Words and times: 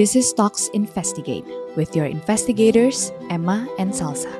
This 0.00 0.16
is 0.16 0.32
Talks 0.32 0.72
Investigate 0.72 1.44
with 1.76 1.92
your 1.92 2.08
investigators, 2.08 3.12
Emma 3.28 3.68
and 3.76 3.92
Salsa. 3.92 4.32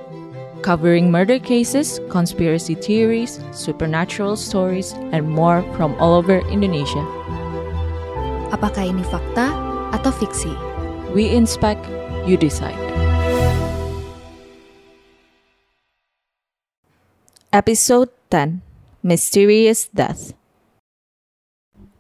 covering 0.65 1.13
murder 1.13 1.37
cases, 1.37 2.01
conspiracy 2.09 2.73
theories, 2.73 3.45
supernatural 3.53 4.41
stories, 4.41 4.97
and 5.13 5.29
more 5.29 5.61
from 5.77 5.93
all 6.01 6.17
over 6.17 6.41
Indonesia. 6.49 7.05
Apakah 8.57 8.89
ini 8.89 9.05
fakta 9.05 9.53
atau 9.93 10.09
fiksi? 10.09 10.49
We 11.13 11.29
inspect, 11.29 11.85
you 12.25 12.41
decide. 12.41 12.81
Episode 17.53 18.09
10 18.33 18.65
Mysterious 19.05 19.93
Death. 19.93 20.40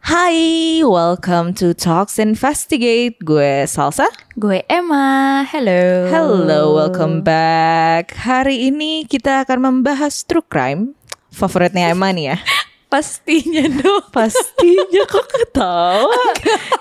Hai, 0.00 0.80
welcome 0.80 1.52
to 1.60 1.76
Talks 1.76 2.16
Investigate. 2.16 3.20
Gue 3.20 3.68
Salsa. 3.68 4.08
Gue 4.32 4.64
Emma. 4.64 5.44
Hello. 5.44 6.08
Hello, 6.08 6.72
welcome 6.72 7.20
back. 7.20 8.16
Hari 8.16 8.72
ini 8.72 9.04
kita 9.04 9.44
akan 9.44 9.60
membahas 9.60 10.24
true 10.24 10.40
crime. 10.40 10.96
Favoritnya 11.28 11.92
Emma 11.92 12.16
nih 12.16 12.32
ya. 12.32 12.36
Pastinya 12.90 13.62
dong. 13.70 14.02
Pastinya 14.10 15.02
kok 15.06 15.26
ketawa. 15.30 16.10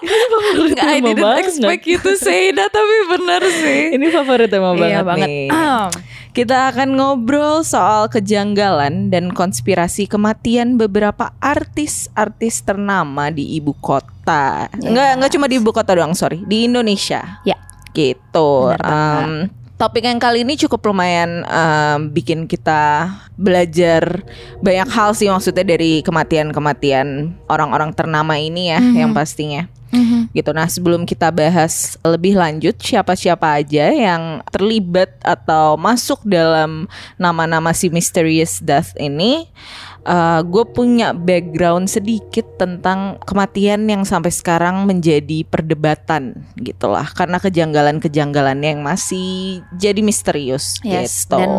Ini 0.02 0.16
favorit 0.26 0.78
I 0.82 0.98
Emma 0.98 1.14
didn't 1.14 1.22
banget. 1.22 1.44
expect 1.46 1.84
you 1.86 1.98
to 2.02 2.18
say 2.18 2.50
that, 2.50 2.74
tapi 2.74 2.96
benar 3.08 3.42
sih. 3.46 3.94
Ini 3.94 4.10
favorit 4.10 4.50
Emma 4.50 4.74
Iya 4.74 5.06
banget, 5.06 5.06
banget. 5.06 5.30
nih. 5.30 5.48
Ah. 5.54 5.88
Kita 6.30 6.70
akan 6.70 6.94
ngobrol 6.94 7.62
soal 7.62 8.06
kejanggalan 8.08 9.10
dan 9.10 9.34
konspirasi 9.34 10.06
kematian 10.06 10.78
beberapa 10.78 11.34
artis-artis 11.38 12.62
ternama 12.62 13.30
di 13.30 13.58
ibu 13.58 13.74
kota. 13.74 14.66
Enggak, 14.78 15.14
enggak 15.14 15.32
cuma 15.34 15.46
di 15.46 15.58
ibu 15.58 15.70
kota 15.70 15.94
doang, 15.94 16.14
sorry, 16.14 16.42
di 16.46 16.66
Indonesia. 16.66 17.42
Ya. 17.46 17.58
Gitu. 17.90 18.50
Benar 18.70 18.82
banget. 18.82 19.50
Topik 19.80 20.04
yang 20.04 20.20
kali 20.20 20.44
ini 20.44 20.60
cukup 20.60 20.92
lumayan 20.92 21.48
em, 21.48 22.12
bikin 22.12 22.52
kita 22.52 23.08
belajar 23.40 24.28
banyak 24.60 24.92
hal 24.92 25.16
sih 25.16 25.32
maksudnya 25.32 25.64
dari 25.64 26.04
kematian-kematian 26.04 27.32
orang-orang 27.48 27.96
ternama 27.96 28.36
ini 28.36 28.76
ya, 28.76 28.84
yang 28.84 29.16
pastinya. 29.16 29.72
Gitu. 30.30 30.52
Nah, 30.54 30.70
sebelum 30.70 31.02
kita 31.08 31.34
bahas 31.34 31.98
lebih 32.06 32.38
lanjut 32.38 32.78
siapa-siapa 32.78 33.58
aja 33.58 33.90
yang 33.90 34.46
terlibat 34.54 35.18
atau 35.26 35.74
masuk 35.74 36.22
dalam 36.22 36.86
nama-nama 37.18 37.74
si 37.74 37.90
Mysterious 37.90 38.62
Death 38.62 38.94
ini, 39.02 39.50
gue 40.46 40.66
punya 40.72 41.12
background 41.12 41.92
sedikit 41.92 42.46
tentang 42.58 43.20
kematian 43.24 43.86
yang 43.86 44.04
sampai 44.08 44.32
sekarang 44.32 44.88
menjadi 44.88 45.44
perdebatan 45.46 46.48
gitulah 46.56 47.06
karena 47.14 47.38
kejanggalan-kejanggalannya 47.40 48.70
yang 48.78 48.84
masih 48.84 49.60
jadi 49.76 50.00
misterius 50.00 50.80
Yes, 50.82 51.26
gitu. 51.28 51.38
dan 51.38 51.50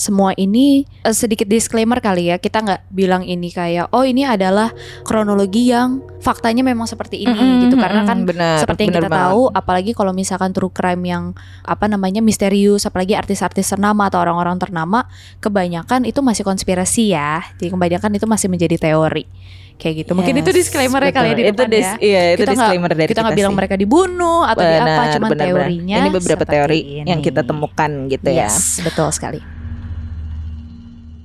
semua 0.00 0.32
ini 0.36 0.88
eh, 1.04 1.14
sedikit 1.14 1.46
disclaimer 1.46 2.00
kali 2.00 2.32
ya 2.32 2.36
kita 2.40 2.62
nggak 2.64 2.82
bilang 2.90 3.22
ini 3.26 3.52
kayak 3.52 3.92
oh 3.92 4.02
ini 4.06 4.24
adalah 4.24 4.72
kronologi 5.04 5.70
yang 5.70 6.00
faktanya 6.22 6.62
memang 6.62 6.86
seperti 6.86 7.26
ini 7.26 7.34
Mm-mm, 7.34 7.62
gitu 7.66 7.76
karena 7.76 8.06
kan 8.06 8.22
benar, 8.22 8.62
seperti 8.62 8.86
yang 8.86 8.94
kita 8.94 9.10
banget. 9.10 9.18
tahu 9.34 9.42
apalagi 9.50 9.90
kalau 9.90 10.14
misalkan 10.14 10.54
true 10.54 10.70
crime 10.70 11.02
yang 11.02 11.24
apa 11.66 11.90
namanya 11.90 12.22
misterius 12.22 12.86
apalagi 12.86 13.18
artis-artis 13.18 13.74
ternama 13.74 14.06
atau 14.06 14.22
orang-orang 14.22 14.56
ternama 14.62 15.10
kebanyakan 15.42 16.06
itu 16.06 16.22
masih 16.22 16.46
konspirasi 16.46 17.10
ya 17.10 17.42
jadi 17.58 17.74
kebanyakan 17.82 18.14
itu 18.14 18.26
masih 18.30 18.46
menjadi 18.46 18.78
teori 18.78 19.26
kayak 19.74 20.06
gitu 20.06 20.14
mungkin 20.14 20.38
Yes, 20.38 20.42
itu 20.46 20.50
disclaimer 20.54 21.02
kali 21.10 21.28
ya 21.28 21.34
di 21.34 21.42
depan 21.42 21.50
itu 21.50 21.64
dis- 21.68 21.82
ya 21.82 21.94
Iya, 21.98 22.22
itu 22.30 22.38
Kita 22.38 22.52
disclaimer 22.54 22.90
dari 22.94 23.08
kita 23.10 23.20
nggak 23.20 23.34
bilang 23.34 23.50
sih. 23.50 23.58
mereka 23.58 23.74
dibunuh 23.74 24.40
atau 24.46 24.62
di 24.62 24.70
apa 24.70 24.86
Benar, 24.86 25.10
cuman 25.10 25.10
benar, 25.10 25.30
benar. 25.34 25.46
teorinya 25.66 25.96
Ini 25.98 26.08
beberapa 26.12 26.44
teori 26.46 26.78
yang 27.02 27.18
ini. 27.18 27.26
kita 27.26 27.40
temukan 27.42 27.90
gitu 28.06 28.28
ya. 28.30 28.46
yes 28.46 28.78
betul 28.80 29.10
sekali 29.10 29.42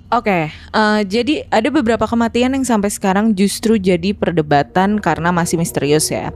Oke, 0.08 0.48
eh, 0.48 1.02
jadi 1.04 1.44
ada 1.52 1.68
beberapa 1.68 2.08
kematian 2.08 2.56
yang 2.56 2.64
sampai 2.64 2.88
sekarang 2.88 3.36
justru 3.36 3.76
jadi 3.76 4.16
perdebatan 4.16 5.04
karena 5.04 5.36
masih 5.36 5.60
misterius 5.60 6.08
ya. 6.08 6.32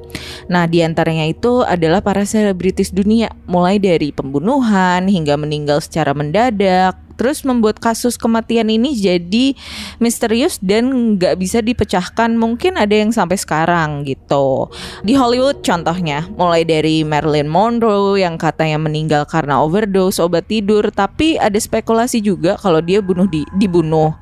Nah, 0.46 0.68
di 0.68 0.84
antaranya 0.84 1.24
itu 1.24 1.64
adalah 1.64 2.04
para 2.04 2.28
selebritis 2.28 2.92
dunia, 2.92 3.32
mulai 3.48 3.80
dari 3.80 4.12
pembunuhan 4.12 5.08
hingga 5.08 5.40
meninggal 5.40 5.80
secara 5.80 6.12
mendadak, 6.12 7.00
terus 7.16 7.44
membuat 7.48 7.80
kasus 7.80 8.16
kematian 8.16 8.70
ini 8.72 8.96
jadi 8.96 9.56
misterius 9.98 10.58
dan 10.62 11.18
nggak 11.18 11.40
bisa 11.40 11.60
dipecahkan. 11.60 12.36
Mungkin 12.36 12.78
ada 12.78 12.94
yang 12.94 13.14
sampai 13.14 13.38
sekarang 13.40 14.04
gitu. 14.08 14.68
Di 15.04 15.16
Hollywood 15.16 15.64
contohnya, 15.66 16.28
mulai 16.36 16.64
dari 16.68 17.02
Marilyn 17.02 17.50
Monroe 17.50 18.22
yang 18.22 18.36
katanya 18.40 18.82
meninggal 18.82 19.24
karena 19.28 19.62
overdose 19.62 20.22
obat 20.22 20.48
tidur, 20.48 20.90
tapi 20.92 21.38
ada 21.38 21.58
spekulasi 21.58 22.24
juga 22.24 22.58
kalau 22.60 22.80
dia 22.80 23.00
bunuh 23.00 23.26
di, 23.30 23.46
dibunuh. 23.58 24.14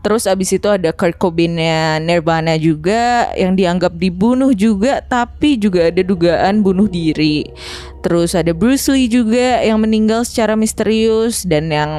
Terus 0.00 0.26
abis 0.26 0.56
itu 0.56 0.66
ada 0.66 0.90
Kurt 0.90 1.20
Cobainnya 1.20 2.00
Nirvana 2.02 2.56
juga 2.56 3.30
yang 3.36 3.54
dianggap 3.54 3.94
dibunuh 4.00 4.50
juga, 4.56 5.04
tapi 5.04 5.60
juga 5.60 5.92
ada 5.92 6.02
dugaan 6.02 6.64
bunuh 6.64 6.88
diri. 6.88 7.46
Terus 8.00 8.32
ada 8.32 8.56
Bruce 8.56 8.88
Lee 8.88 9.12
juga 9.12 9.60
yang 9.60 9.78
meninggal 9.84 10.24
secara 10.24 10.56
misterius 10.56 11.44
dan 11.44 11.68
yang 11.68 11.92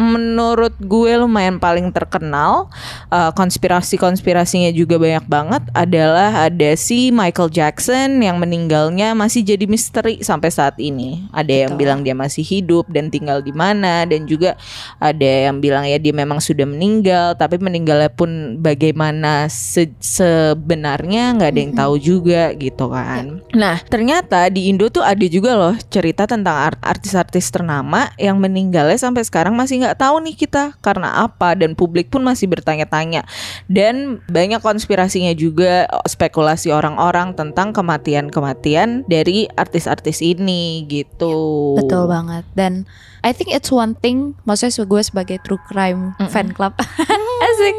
menurut 0.00 0.72
gue 0.80 1.12
lumayan 1.20 1.60
paling 1.60 1.92
terkenal 1.92 2.72
uh, 3.12 3.28
konspirasi-konspirasinya 3.36 4.72
juga 4.72 4.96
banyak 4.96 5.28
banget 5.28 5.62
adalah 5.76 6.48
ada 6.48 6.72
si 6.72 7.12
Michael 7.12 7.52
Jackson 7.52 8.24
yang 8.24 8.40
meninggalnya 8.40 9.12
masih 9.12 9.44
jadi 9.44 9.68
misteri 9.68 10.24
sampai 10.24 10.48
saat 10.48 10.80
ini. 10.80 11.28
Ada 11.36 11.68
yang 11.68 11.72
Betul. 11.76 11.80
bilang 11.84 12.00
dia 12.00 12.16
masih 12.16 12.40
hidup 12.40 12.88
dan 12.88 13.12
tinggal 13.12 13.44
di 13.44 13.52
mana 13.52 14.08
dan 14.08 14.24
juga 14.24 14.56
ada 14.96 15.52
yang 15.52 15.60
bilang 15.60 15.84
ya 15.84 16.00
dia 16.00 16.16
memang 16.16 16.40
sudah 16.40 16.64
meninggal 16.64 17.36
tapi 17.36 17.60
meninggalnya 17.60 18.08
pun 18.08 18.56
bagaimana 18.56 19.52
se- 19.52 19.92
sebenarnya 20.00 21.36
nggak 21.36 21.50
ada 21.52 21.60
yang 21.60 21.74
tahu 21.76 21.94
juga 22.00 22.56
gitu 22.56 22.88
kan. 22.88 23.44
Nah, 23.52 23.76
ternyata 23.84 24.48
di 24.48 24.72
Indo 24.72 24.88
tuh 24.88 25.04
ada 25.04 25.26
juga 25.28 25.60
loh 25.60 25.76
cerita 25.92 26.24
tentang 26.24 26.72
art- 26.72 26.80
artis-artis 26.80 27.52
ternama 27.52 28.08
yang 28.16 28.40
meninggalnya 28.40 28.96
sampai 28.96 29.26
sekarang 29.26 29.52
masih 29.52 29.84
nggak 29.84 29.89
tahu 29.96 30.22
nih 30.22 30.36
kita 30.36 30.76
karena 30.84 31.24
apa 31.24 31.56
dan 31.56 31.74
publik 31.74 32.12
pun 32.12 32.22
masih 32.22 32.46
bertanya-tanya. 32.46 33.24
Dan 33.66 34.20
banyak 34.28 34.60
konspirasinya 34.60 35.32
juga 35.34 35.88
spekulasi 36.06 36.70
orang-orang 36.70 37.34
tentang 37.34 37.72
kematian-kematian 37.72 39.08
dari 39.08 39.48
artis-artis 39.56 40.20
ini 40.20 40.84
gitu. 40.86 41.74
Betul 41.80 42.06
banget. 42.06 42.44
Dan 42.52 42.86
I 43.20 43.36
think 43.36 43.52
it's 43.52 43.68
one 43.68 43.92
thing 44.00 44.32
maksudnya 44.48 44.84
gue 44.84 45.02
sebagai 45.04 45.36
true 45.44 45.60
crime 45.68 46.16
fan 46.32 46.56
club. 46.56 46.72
Asik. 47.48 47.76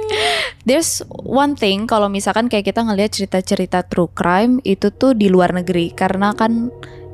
There's 0.65 1.01
one 1.11 1.57
thing 1.57 1.89
kalau 1.89 2.09
misalkan 2.09 2.49
kayak 2.49 2.73
kita 2.73 2.85
ngelihat 2.85 3.13
cerita-cerita 3.13 3.85
true 3.89 4.09
crime 4.09 4.61
itu 4.65 4.93
tuh 4.93 5.17
di 5.17 5.29
luar 5.29 5.53
negeri. 5.53 5.93
Karena 5.93 6.33
kan 6.37 6.69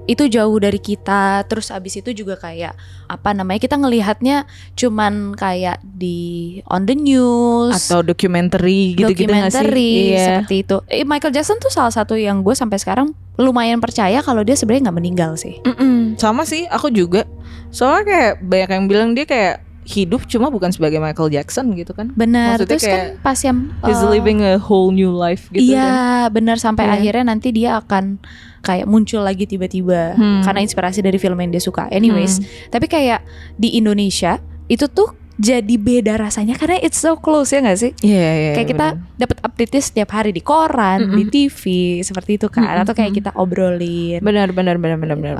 itu 0.07 0.23
jauh 0.25 0.55
dari 0.55 0.79
kita 0.79 1.43
terus 1.45 1.67
abis 1.67 1.99
itu 1.99 2.15
juga 2.15 2.33
kayak 2.33 2.73
apa 3.05 3.29
namanya 3.31 3.59
kita 3.59 3.75
ngelihatnya 3.75 4.47
cuman 4.73 5.35
kayak 5.35 5.83
di 5.83 6.17
on 6.65 6.87
the 6.87 6.95
news 6.95 7.75
atau 7.75 7.99
dokumenter 8.01 8.63
gitu-gitu 8.63 9.27
nggak 9.27 9.51
sih? 9.51 9.59
dokumenter 9.59 9.67
Iya. 9.77 10.25
seperti 10.41 10.55
itu 10.63 10.77
eh, 10.87 11.03
Michael 11.03 11.35
Jackson 11.35 11.59
tuh 11.59 11.69
salah 11.69 11.91
satu 11.91 12.15
yang 12.15 12.39
gue 12.39 12.55
sampai 12.55 12.79
sekarang 12.79 13.11
lumayan 13.35 13.77
percaya 13.77 14.23
kalau 14.23 14.41
dia 14.41 14.55
sebenarnya 14.55 14.89
nggak 14.89 14.97
meninggal 14.97 15.31
sih 15.35 15.59
Mm-mm, 15.61 16.15
sama 16.15 16.41
sih, 16.41 16.65
aku 16.65 16.89
juga. 16.89 17.27
Soalnya 17.69 18.03
kayak 18.07 18.33
banyak 18.41 18.69
yang 18.71 18.85
bilang 18.87 19.09
dia 19.13 19.27
kayak 19.27 19.66
hidup 19.87 20.27
cuma 20.27 20.51
bukan 20.51 20.67
sebagai 20.67 20.99
Michael 20.99 21.31
Jackson 21.31 21.71
gitu 21.73 21.95
kan. 21.95 22.11
Benar, 22.11 22.59
terus 22.61 22.83
kayak 22.83 23.15
kan 23.17 23.23
pas 23.23 23.39
yang 23.39 23.71
He's 23.87 24.03
uh, 24.03 24.11
living 24.11 24.43
a 24.43 24.59
whole 24.59 24.91
new 24.91 25.09
life 25.09 25.47
gitu 25.47 25.71
kan. 25.71 25.79
Iya, 25.79 25.95
benar 26.29 26.59
sampai 26.59 26.83
Iya. 26.85 26.93
akhirnya 26.99 27.23
nanti 27.31 27.55
dia 27.55 27.79
akan 27.79 28.19
kayak 28.59 28.83
muncul 28.83 29.23
lagi 29.23 29.47
tiba-tiba 29.47 30.13
Hmm. 30.13 30.43
karena 30.43 30.59
inspirasi 30.59 30.99
dari 30.99 31.15
film 31.15 31.39
yang 31.39 31.55
dia 31.55 31.63
suka. 31.63 31.87
Anyways, 31.87 32.43
tapi 32.67 32.85
kayak 32.85 33.23
di 33.55 33.79
Indonesia 33.79 34.43
itu 34.67 34.91
tuh 34.91 35.15
jadi 35.37 35.77
beda 35.77 36.17
rasanya 36.17 36.57
karena 36.57 36.81
it's 36.81 36.97
so 36.97 37.13
close 37.15 37.53
ya 37.53 37.61
gak 37.61 37.77
sih? 37.77 37.93
Iya, 38.01 38.29
iya. 38.33 38.51
kayak 38.57 38.67
kita 38.67 38.87
dapat 39.15 39.37
update 39.39 39.77
setiap 39.79 40.09
hari 40.11 40.33
di 40.33 40.41
koran, 40.41 41.13
di 41.13 41.29
TV, 41.29 41.61
seperti 42.01 42.41
itu 42.41 42.49
kan, 42.49 42.65
Mm-mm. 42.65 42.81
atau 42.83 42.91
kayak 42.91 43.13
kita 43.13 43.31
obrolin. 43.37 44.17
benar 44.19 44.49
benar 44.51 44.81
benar 44.81 44.97
benar 44.97 45.15
benar. 45.15 45.37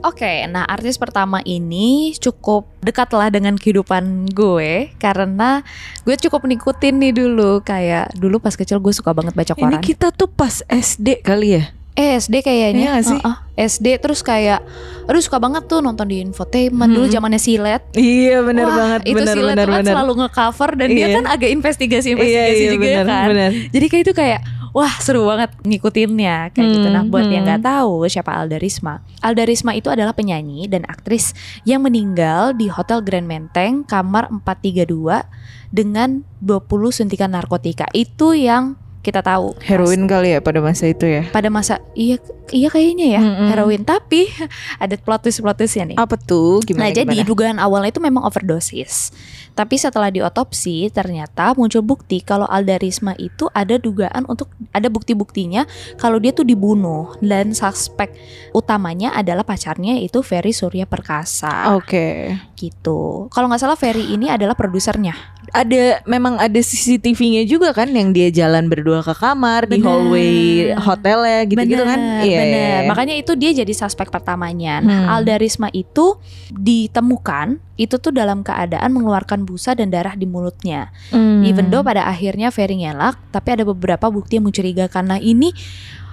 Oke, 0.00 0.46
nah 0.46 0.64
artis 0.64 0.96
pertama 0.96 1.44
ini 1.44 2.16
cukup 2.16 2.64
dekat 2.80 3.10
lah 3.10 3.28
dengan 3.28 3.52
kehidupan 3.54 4.28
gue 4.28 4.96
karena 4.96 5.60
gue 6.02 6.16
cukup 6.18 6.40
ngikutin 6.42 6.94
nih 6.98 7.12
dulu 7.14 7.60
kayak 7.60 8.14
dulu 8.14 8.36
pas 8.38 8.52
kecil 8.52 8.78
gue 8.78 8.90
suka 8.90 9.12
banget 9.12 9.32
baca 9.32 9.52
Ini 9.52 9.60
koran. 9.60 9.80
kita 9.80 10.08
tuh 10.10 10.24
pas 10.26 10.64
SD 10.64 11.20
kali 11.20 11.48
ya. 11.54 11.64
Eh 11.92 12.16
SD 12.16 12.40
kayaknya. 12.40 12.96
Iya 12.96 13.02
sih? 13.02 13.18
Heeh, 13.18 13.36
SD 13.68 14.00
terus 14.00 14.22
kayak 14.22 14.64
aduh 15.04 15.20
suka 15.20 15.36
banget 15.36 15.66
tuh 15.66 15.78
nonton 15.78 16.06
di 16.06 16.22
infotainment 16.22 16.88
dulu 16.88 17.04
Hmm. 17.04 17.14
zamannya 17.14 17.36
silet. 17.38 17.82
Iya 17.92 18.40
benar 18.40 18.66
banget 18.70 19.00
itu 19.04 19.16
benar 19.16 19.34
silet 19.34 19.52
benar 19.52 19.60
tuh 19.60 19.68
kan 19.68 19.80
benar. 19.82 19.92
selalu 19.92 20.12
nge-cover 20.16 20.70
dan 20.76 20.88
dia 20.88 21.00
Iya. 21.02 21.08
kan 21.12 21.24
agak 21.28 21.50
investigasi-investigasi 21.50 22.40
Iya, 22.48 22.56
iya, 22.56 22.72
juga 22.72 22.86
benar, 22.88 23.04
kan. 23.04 23.26
benar. 23.28 23.50
Jadi 23.68 23.86
kayak 23.86 24.02
itu 24.02 24.12
kayak 24.14 24.40
wah 24.72 24.94
seru 25.02 25.28
banget 25.28 25.52
ngikutinnya 25.66 26.54
kayak 26.56 26.68
gitu. 26.70 26.88
Nah 26.88 27.04
Hmm, 27.04 27.12
buat 27.12 27.26
yang 27.28 27.44
hmm. 27.44 27.60
nggak 27.60 27.62
tahu 27.66 28.08
siapa 28.08 28.32
Alda 28.32 28.56
Risma, 28.56 29.04
Alda 29.20 29.44
Risma 29.44 29.76
itu 29.76 29.92
adalah 29.92 30.16
penyanyi 30.16 30.64
dan 30.70 30.88
aktris 30.88 31.36
yang 31.68 31.84
meninggal 31.84 32.56
di 32.56 32.72
Hotel 32.72 33.04
Grand 33.04 33.28
Menteng 33.28 33.84
kamar 33.84 34.32
432 34.32 35.28
dengan 35.70 36.24
20 36.40 36.66
suntikan 36.90 37.36
narkotika. 37.36 37.86
Itu 37.92 38.32
yang 38.32 38.79
kita 39.00 39.24
tahu. 39.24 39.56
Heroin 39.64 40.04
kali 40.04 40.36
ya 40.36 40.40
pada 40.44 40.60
masa 40.60 40.84
itu 40.88 41.08
ya. 41.08 41.24
pada 41.32 41.48
masa 41.48 41.80
iya 41.96 42.20
iya 42.52 42.68
kayaknya 42.68 43.06
ya 43.16 43.22
Mm-mm. 43.22 43.48
heroin 43.48 43.82
tapi 43.86 44.28
ada 44.82 44.94
plot 45.00 45.24
twist 45.24 45.40
plot 45.40 45.56
twistnya 45.56 45.94
nih. 45.94 45.96
Apa 45.96 46.20
tuh? 46.20 46.60
nah 46.76 46.92
Gimana? 46.92 46.92
jadi 46.92 47.08
gimana? 47.08 47.28
dugaan 47.28 47.56
awalnya 47.56 47.90
itu 47.96 48.02
memang 48.02 48.22
overdosis. 48.28 49.12
Tapi 49.56 49.76
setelah 49.76 50.08
diotopsi 50.12 50.88
ternyata 50.94 51.52
muncul 51.58 51.82
bukti 51.82 52.22
kalau 52.22 52.46
Alda 52.46 52.78
Risma 52.78 53.16
itu 53.18 53.50
ada 53.50 53.76
dugaan 53.76 54.24
untuk 54.30 54.52
ada 54.70 54.86
bukti-buktinya 54.86 55.66
kalau 55.98 56.20
dia 56.22 56.30
tuh 56.30 56.46
dibunuh 56.46 57.16
dan 57.18 57.52
suspek 57.56 58.14
utamanya 58.54 59.10
adalah 59.16 59.42
pacarnya 59.42 59.98
itu 59.98 60.22
Ferry 60.22 60.54
Surya 60.54 60.86
Perkasa 60.86 61.74
Oke. 61.76 62.36
gitu. 62.54 63.26
Kalau 63.32 63.50
nggak 63.50 63.60
salah 63.60 63.76
Ferry 63.80 64.12
ini 64.14 64.30
adalah 64.30 64.54
produsernya. 64.54 65.39
Ada 65.50 66.06
memang 66.06 66.38
ada 66.38 66.56
CCTV-nya 66.56 67.42
juga 67.44 67.74
kan 67.74 67.90
yang 67.90 68.10
dia 68.10 68.30
jalan 68.30 68.70
berdua 68.70 69.02
ke 69.02 69.12
kamar 69.12 69.66
di 69.66 69.78
Bener. 69.78 69.86
hallway 69.86 70.32
hotelnya 70.74 71.40
gitu-gitu 71.44 71.82
kan. 71.82 72.00
Iya. 72.22 72.38
bener. 72.38 72.80
iya. 72.82 72.88
Makanya 72.88 73.14
itu 73.18 73.32
dia 73.34 73.50
jadi 73.50 73.72
suspek 73.74 74.08
pertamanya. 74.08 74.78
Nah, 74.78 74.98
Hmm. 75.00 75.12
Alda 75.18 75.36
Risma 75.36 75.68
itu 75.72 76.16
ditemukan 76.52 77.58
itu 77.74 77.96
tuh 77.96 78.12
dalam 78.12 78.44
keadaan 78.44 78.92
mengeluarkan 78.92 79.42
busa 79.42 79.72
dan 79.72 79.88
darah 79.88 80.12
di 80.12 80.28
mulutnya. 80.28 80.92
Hmm. 81.10 81.42
Even 81.42 81.72
though 81.72 81.80
pada 81.80 82.04
akhirnya 82.06 82.52
Ferry 82.52 82.84
ngelak, 82.84 83.16
tapi 83.32 83.56
ada 83.56 83.64
beberapa 83.64 84.06
bukti 84.06 84.36
yang 84.36 84.46
mencurigakan. 84.46 85.16
Nah, 85.16 85.18
ini 85.18 85.50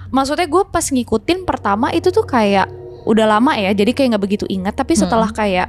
maksudnya 0.08 0.48
gue 0.48 0.64
pas 0.66 0.82
ngikutin 0.82 1.44
pertama 1.44 1.92
itu 1.92 2.08
tuh 2.08 2.24
kayak 2.24 2.66
udah 3.04 3.38
lama 3.38 3.52
ya, 3.54 3.72
jadi 3.72 3.92
kayak 3.92 4.16
nggak 4.16 4.24
begitu 4.24 4.46
ingat. 4.48 4.74
Tapi 4.74 4.96
setelah 4.96 5.28
kayak 5.30 5.68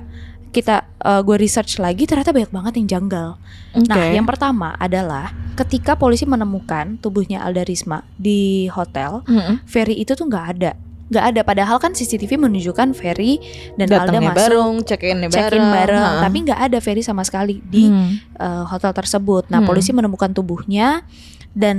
kita 0.50 0.76
eh, 1.00 1.22
gue 1.22 1.38
research 1.38 1.78
lagi 1.78 2.04
ternyata 2.04 2.34
banyak 2.34 2.50
banget 2.50 2.74
yang 2.78 2.88
janggal. 3.00 3.38
Nah, 3.86 4.02
Oke. 4.02 4.18
yang 4.18 4.26
pertama 4.26 4.74
adalah 4.76 5.30
ketika 5.54 5.94
polisi 5.94 6.26
menemukan 6.26 6.98
tubuhnya 6.98 7.40
Alda 7.40 7.62
Risma 7.62 8.02
di 8.16 8.66
hotel, 8.68 9.22
Mm-mm. 9.26 9.62
Ferry 9.64 9.94
itu 9.96 10.14
tuh 10.14 10.26
nggak 10.26 10.46
ada, 10.58 10.72
nggak 11.08 11.26
ada. 11.30 11.42
Padahal 11.46 11.78
kan 11.78 11.94
CCTV 11.94 12.42
menunjukkan 12.42 12.94
Ferry 12.94 13.38
dan 13.78 13.86
Alda 13.88 14.10
datangnya 14.10 14.22
masuk 14.26 14.38
bareng, 14.42 14.74
check 14.84 15.02
in 15.04 15.18
bareng, 15.24 15.66
bareng, 15.70 16.02
ha. 16.02 16.22
tapi 16.26 16.38
nggak 16.42 16.60
ada 16.60 16.78
Ferry 16.82 17.06
sama 17.06 17.22
sekali 17.22 17.62
di 17.62 17.86
Hmm. 17.86 18.18
eh, 18.36 18.64
hotel 18.66 18.90
tersebut. 18.90 19.54
Nah, 19.54 19.62
Hmm. 19.62 19.70
polisi 19.70 19.94
menemukan 19.94 20.34
tubuhnya 20.34 21.06
dan 21.50 21.78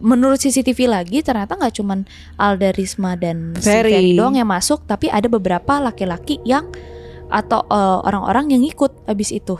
menurut 0.00 0.36
CCTV 0.36 0.84
lagi 0.84 1.20
ternyata 1.20 1.56
nggak 1.56 1.76
cuman 1.76 2.08
Alda 2.36 2.72
Risma 2.72 3.16
dan 3.16 3.52
si 3.52 3.68
Ferry. 3.68 3.92
Ferry 3.92 4.10
doang 4.16 4.32
yang 4.32 4.48
masuk, 4.48 4.84
tapi 4.84 5.08
ada 5.08 5.26
beberapa 5.26 5.76
laki-laki 5.76 6.40
yang 6.42 6.68
atau 7.28 7.64
eh, 7.68 7.98
orang-orang 8.08 8.56
yang 8.56 8.62
ikut 8.64 8.92
abis 9.08 9.32
itu. 9.32 9.56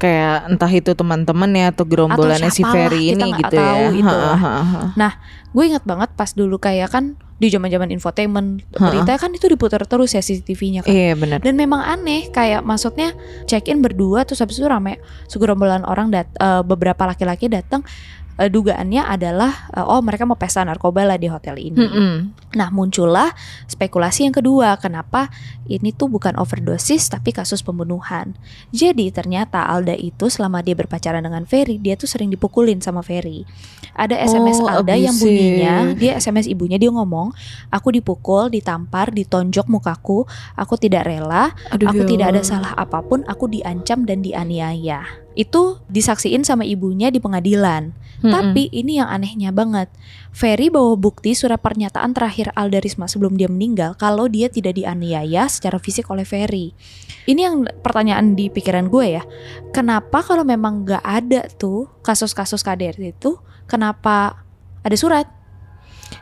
kayak 0.00 0.48
entah 0.48 0.72
itu 0.72 0.96
teman-teman 0.96 1.52
ya 1.52 1.76
atau 1.76 1.84
gerombolannya 1.84 2.48
si 2.48 2.64
Ferry 2.64 3.12
ini 3.12 3.36
gitu 3.36 3.52
tahu 3.52 3.84
ya. 3.92 4.00
itu. 4.00 4.08
Ha, 4.08 4.32
ha, 4.32 4.88
ha. 4.96 5.08
Gue 5.52 5.68
ingat 5.68 5.84
banget 5.84 6.16
pas 6.16 6.32
dulu 6.32 6.56
kayak 6.56 6.88
kan 6.88 7.20
di 7.36 7.52
zaman-zaman 7.52 7.92
infotainment 7.92 8.64
berita 8.72 9.16
kan 9.20 9.28
itu 9.32 9.44
diputar 9.48 9.84
terus 9.84 10.16
ya 10.16 10.24
CCTV-nya 10.24 10.84
kan. 10.84 10.92
Iya 10.92 11.12
benar. 11.20 11.38
Dan 11.44 11.56
memang 11.56 11.84
aneh 11.84 12.32
kayak 12.32 12.64
maksudnya 12.64 13.12
check 13.44 13.68
in 13.68 13.84
berdua 13.84 14.24
terus 14.24 14.40
habis 14.40 14.56
itu 14.56 14.64
rame 14.64 15.00
segerombolan 15.28 15.84
orang 15.84 16.08
dat 16.08 16.32
eh, 16.40 16.64
beberapa 16.64 17.04
laki-laki 17.04 17.52
datang 17.52 17.84
eh, 18.40 18.48
dugaannya 18.48 19.04
adalah 19.04 19.68
eh, 19.76 19.84
oh 19.84 20.00
mereka 20.00 20.24
mau 20.24 20.40
pesta 20.40 20.64
narkoba 20.64 21.04
lah 21.04 21.20
di 21.20 21.28
hotel 21.28 21.60
ini. 21.60 21.76
Mm-mm. 21.76 22.14
Nah, 22.56 22.72
muncullah 22.72 23.30
spekulasi 23.68 24.26
yang 24.26 24.34
kedua, 24.34 24.74
kenapa 24.80 25.28
ini 25.70 25.94
tuh 25.94 26.10
bukan 26.10 26.34
overdosis 26.34 27.06
tapi 27.06 27.30
kasus 27.30 27.62
pembunuhan. 27.62 28.34
Jadi 28.74 29.12
ternyata 29.14 29.62
Alda 29.68 29.94
itu 29.94 30.26
selama 30.26 30.64
dia 30.64 30.74
berpacaran 30.74 31.22
dengan 31.22 31.46
Ferry, 31.46 31.78
dia 31.78 31.94
tuh 31.94 32.10
sering 32.10 32.32
dipukulin 32.32 32.82
sama 32.82 33.04
Ferry. 33.04 33.46
Ada 33.94 34.16
SMS 34.18 34.58
Oh, 34.58 34.66
Alda 34.66 34.96
yang 34.96 35.14
abusive. 35.14 35.30
bunyinya, 35.30 35.74
dia 35.94 36.12
SMS 36.16 36.50
ibunya 36.50 36.80
dia 36.80 36.90
ngomong, 36.90 37.30
"Aku 37.70 37.92
dipukul, 37.92 38.50
ditampar, 38.50 39.12
ditonjok 39.14 39.66
mukaku, 39.70 40.24
aku 40.56 40.74
tidak 40.74 41.06
rela, 41.06 41.52
Aduh, 41.70 41.86
aku 41.86 42.02
ya 42.02 42.08
tidak 42.08 42.26
ada 42.34 42.42
salah 42.42 42.72
apa 42.74 42.98
pun, 43.04 43.22
aku 43.28 43.46
diancam 43.46 44.02
dan 44.08 44.24
dianiaya." 44.24 45.04
Itu 45.40 45.80
disaksiin 45.88 46.44
sama 46.44 46.62
ibunya 46.62 47.08
di 47.08 47.16
pengadilan. 47.16 47.96
Mm-mm. 48.20 48.28
Tapi 48.28 48.68
ini 48.68 49.00
yang 49.00 49.08
anehnya 49.08 49.48
banget. 49.48 49.88
Ferry 50.30 50.68
bawa 50.68 50.92
bukti 50.94 51.32
surat 51.32 51.56
pernyataan 51.56 52.12
terakhir 52.12 52.52
Alda 52.52 52.76
Risma 52.76 53.08
sebelum 53.08 53.32
dia 53.34 53.48
meninggal 53.48 53.96
kalau 53.96 54.28
dia 54.28 54.46
tidak 54.46 54.76
dianiaya 54.76 55.48
secara 55.48 55.80
fisik 55.80 56.04
oleh 56.06 56.22
Ferry. 56.22 56.76
Ini 57.24 57.40
yang 57.40 57.54
pertanyaan 57.80 58.36
di 58.36 58.52
pikiran 58.52 58.86
gue 58.86 59.16
ya. 59.16 59.22
Kenapa 59.70 60.20
kalau 60.20 60.44
memang 60.44 60.84
gak 60.84 61.00
ada 61.00 61.48
tuh 61.48 61.88
kasus-kasus 62.00 62.60
KDRT 62.60 63.16
itu, 63.16 63.40
kenapa 63.64 64.44
ada 64.80 64.96
surat? 64.96 65.24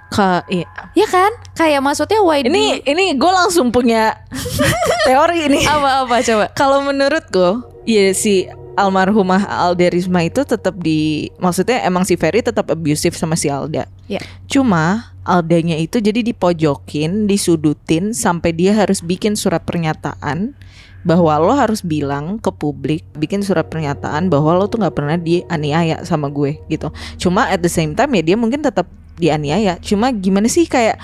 Ka- 0.09 0.47
iya. 0.47 0.69
Ya 0.93 1.05
kan? 1.05 1.33
Kayak 1.53 1.83
maksudnya 1.83 2.21
why 2.21 2.41
do- 2.41 2.49
Ini 2.49 2.85
ini 2.85 3.13
gue 3.13 3.33
langsung 3.35 3.69
punya 3.69 4.23
teori 5.09 5.49
ini. 5.49 5.61
apa-apa 5.65 6.23
coba? 6.23 6.45
Kalau 6.53 6.81
menurut 6.81 7.25
gue, 7.27 7.51
ya 7.87 8.13
si 8.13 8.47
almarhumah 8.79 9.43
Alda 9.51 9.91
Risma 9.91 10.23
itu 10.23 10.47
tetap 10.47 10.79
di 10.79 11.29
maksudnya 11.43 11.83
emang 11.83 12.07
si 12.07 12.15
Ferry 12.15 12.41
tetap 12.41 12.71
abusive 12.71 13.19
sama 13.19 13.35
si 13.35 13.51
Alda. 13.51 13.91
Ya. 14.07 14.23
Cuma 14.47 15.13
Aldanya 15.29 15.77
itu 15.77 16.01
jadi 16.01 16.25
dipojokin, 16.25 17.29
disudutin 17.29 18.17
sampai 18.17 18.57
dia 18.57 18.73
harus 18.73 19.05
bikin 19.05 19.37
surat 19.37 19.61
pernyataan 19.61 20.57
bahwa 21.05 21.37
lo 21.37 21.53
harus 21.53 21.85
bilang 21.85 22.41
ke 22.41 22.49
publik, 22.49 23.05
bikin 23.13 23.45
surat 23.45 23.69
pernyataan 23.69 24.33
bahwa 24.33 24.57
lo 24.57 24.65
tuh 24.73 24.81
nggak 24.81 24.97
pernah 24.97 25.21
dianiaya 25.21 26.01
sama 26.09 26.33
gue 26.33 26.57
gitu. 26.73 26.89
Cuma 27.21 27.45
at 27.53 27.61
the 27.61 27.69
same 27.69 27.93
time 27.93 28.17
ya 28.17 28.23
dia 28.25 28.37
mungkin 28.41 28.65
tetap 28.65 28.89
dianiaya. 29.21 29.77
Cuma 29.85 30.09
gimana 30.17 30.49
sih 30.49 30.65
kayak 30.65 30.97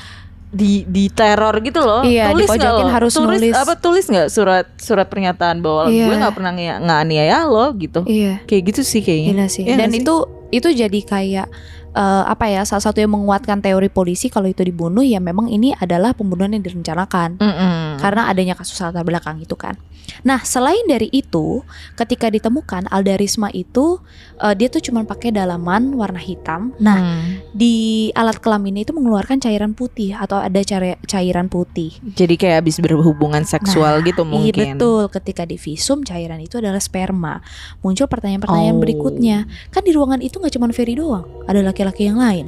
di 0.54 0.86
di 0.86 1.10
teror 1.10 1.58
gitu 1.58 1.82
loh. 1.82 2.00
Iya, 2.00 2.30
tulis 2.30 2.46
nggak 2.48 2.72
lo? 2.72 2.86
harus 2.86 3.12
tulis, 3.12 3.40
nulis. 3.42 3.54
apa 3.54 3.74
tulis 3.74 4.06
nggak 4.06 4.28
surat 4.30 4.66
surat 4.78 5.06
pernyataan 5.10 5.58
bahwa 5.58 5.90
Iya. 5.90 6.06
gue 6.06 6.14
nggak 6.16 6.34
pernah 6.34 6.52
nganiaya 6.80 7.42
lo 7.44 7.74
gitu. 7.74 8.06
Iya. 8.06 8.40
Kayak 8.46 8.62
gitu 8.70 8.80
sih 8.86 9.02
kayaknya. 9.02 9.30
Gila 9.34 9.46
sih. 9.50 9.62
Iya 9.66 9.76
Dan 9.76 9.90
sih? 9.90 10.00
itu 10.00 10.14
itu 10.48 10.68
jadi 10.70 11.00
kayak 11.02 11.48
eh, 11.94 12.24
apa 12.26 12.44
ya? 12.46 12.62
Salah 12.62 12.84
satu 12.84 12.98
yang 12.98 13.10
menguatkan 13.10 13.58
teori 13.58 13.88
polisi 13.88 14.26
kalau 14.26 14.46
itu 14.46 14.60
dibunuh 14.60 15.00
ya 15.00 15.18
memang 15.18 15.46
ini 15.46 15.72
adalah 15.72 16.12
pembunuhan 16.12 16.52
yang 16.52 16.62
direncanakan. 16.62 17.38
Mm-mm. 17.38 17.82
karena 17.94 18.26
adanya 18.26 18.52
kasus 18.52 18.76
latar 18.76 19.00
belakang 19.00 19.38
itu 19.38 19.54
kan. 19.54 19.78
Nah, 20.20 20.42
selain 20.42 20.84
dari 20.84 21.08
itu, 21.08 21.64
ketika 21.94 22.28
ditemukan 22.28 22.84
Alda 22.86 23.16
Risma 23.16 23.48
itu 23.48 24.02
eh, 24.36 24.52
dia 24.52 24.68
tuh 24.68 24.82
cuma 24.82 25.00
pakai 25.02 25.30
dalaman 25.30 25.94
warna 25.94 26.18
hitam. 26.18 26.74
Nah, 26.76 26.98
Hmm. 27.00 27.40
di 27.50 27.74
alat 28.12 28.38
kelaminnya 28.38 28.82
itu 28.82 28.92
mengeluarkan 28.92 29.38
cairan 29.38 29.72
putih 29.72 30.12
atau 30.12 30.36
ada 30.36 30.60
cairan 31.04 31.46
putih. 31.46 31.96
jadi 32.04 32.34
kayak 32.34 32.56
habis 32.60 32.76
berhubungan 32.78 33.42
seksual 33.42 34.02
gitu 34.02 34.20
Iya 34.20 34.28
mungkin. 34.28 34.74
betul, 34.74 35.02
ketika 35.08 35.42
di 35.44 35.56
visum 35.56 36.02
cairan 36.02 36.40
itu 36.40 36.58
adalah 36.58 36.78
sperma. 36.78 37.40
Muncul 37.80 38.04
pertanyaan-pertanyaan 38.04 38.76
Oh. 38.76 38.82
berikutnya. 38.82 39.38
Kan 39.70 39.82
di 39.82 39.92
ruangan 39.92 40.18
itu 40.18 40.36
nggak 40.36 40.52
cuma 40.52 40.66
Ferry 40.70 40.94
doang, 40.94 41.24
ada 41.46 41.62
laki-laki 41.84 42.08
yang 42.08 42.16
lain. 42.16 42.46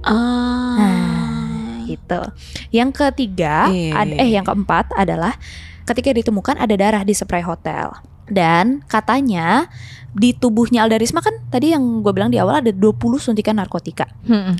Ah. 0.00 0.76
Nah, 0.80 1.84
gitu. 1.84 2.20
Yang 2.72 2.90
ketiga, 2.96 3.68
Iya, 3.68 3.92
iya, 3.92 3.92
ad- 3.94 4.14
iya. 4.16 4.22
eh 4.24 4.30
yang 4.32 4.44
keempat 4.44 4.92
adalah 4.96 5.36
ketika 5.84 6.16
ditemukan 6.16 6.56
ada 6.56 6.74
darah 6.74 7.04
di 7.04 7.12
spray 7.12 7.44
hotel. 7.44 7.92
Dan 8.24 8.80
katanya 8.88 9.68
di 10.16 10.32
tubuhnya 10.32 10.88
Alda 10.88 10.96
Risma 10.96 11.20
kan 11.20 11.36
tadi 11.52 11.76
yang 11.76 12.00
gue 12.00 12.12
bilang 12.14 12.32
di 12.32 12.40
awal 12.40 12.64
ada 12.64 12.72
20 12.72 12.96
suntikan 13.20 13.60
narkotika. 13.60 14.08
Mm-mm. 14.24 14.56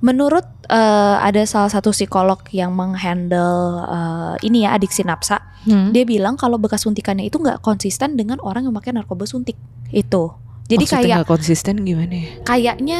Menurut 0.00 0.42
eh, 0.66 1.16
ada 1.20 1.44
salah 1.46 1.70
satu 1.70 1.94
psikolog 1.94 2.42
yang 2.50 2.74
menghandle 2.74 3.78
eh, 3.86 4.34
ini 4.42 4.66
ya 4.66 4.74
adiksi 4.74 5.06
nafsa, 5.06 5.38
Hmm. 5.64 5.96
dia 5.96 6.04
bilang 6.04 6.36
kalau 6.36 6.60
bekas 6.60 6.84
suntikannya 6.84 7.24
itu 7.24 7.40
nggak 7.40 7.64
konsisten 7.64 8.20
dengan 8.20 8.36
orang 8.44 8.68
yang 8.68 8.74
pakai 8.76 8.92
narkoba 8.92 9.24
suntik. 9.24 9.56
Itu. 9.88 10.36
Jadi 10.64 10.80
Maksudnya 10.82 10.96
kayak 10.98 11.16
nggak 11.18 11.28
konsisten 11.28 11.74
gimana 11.82 12.14
ya? 12.14 12.28
kayaknya 12.42 12.98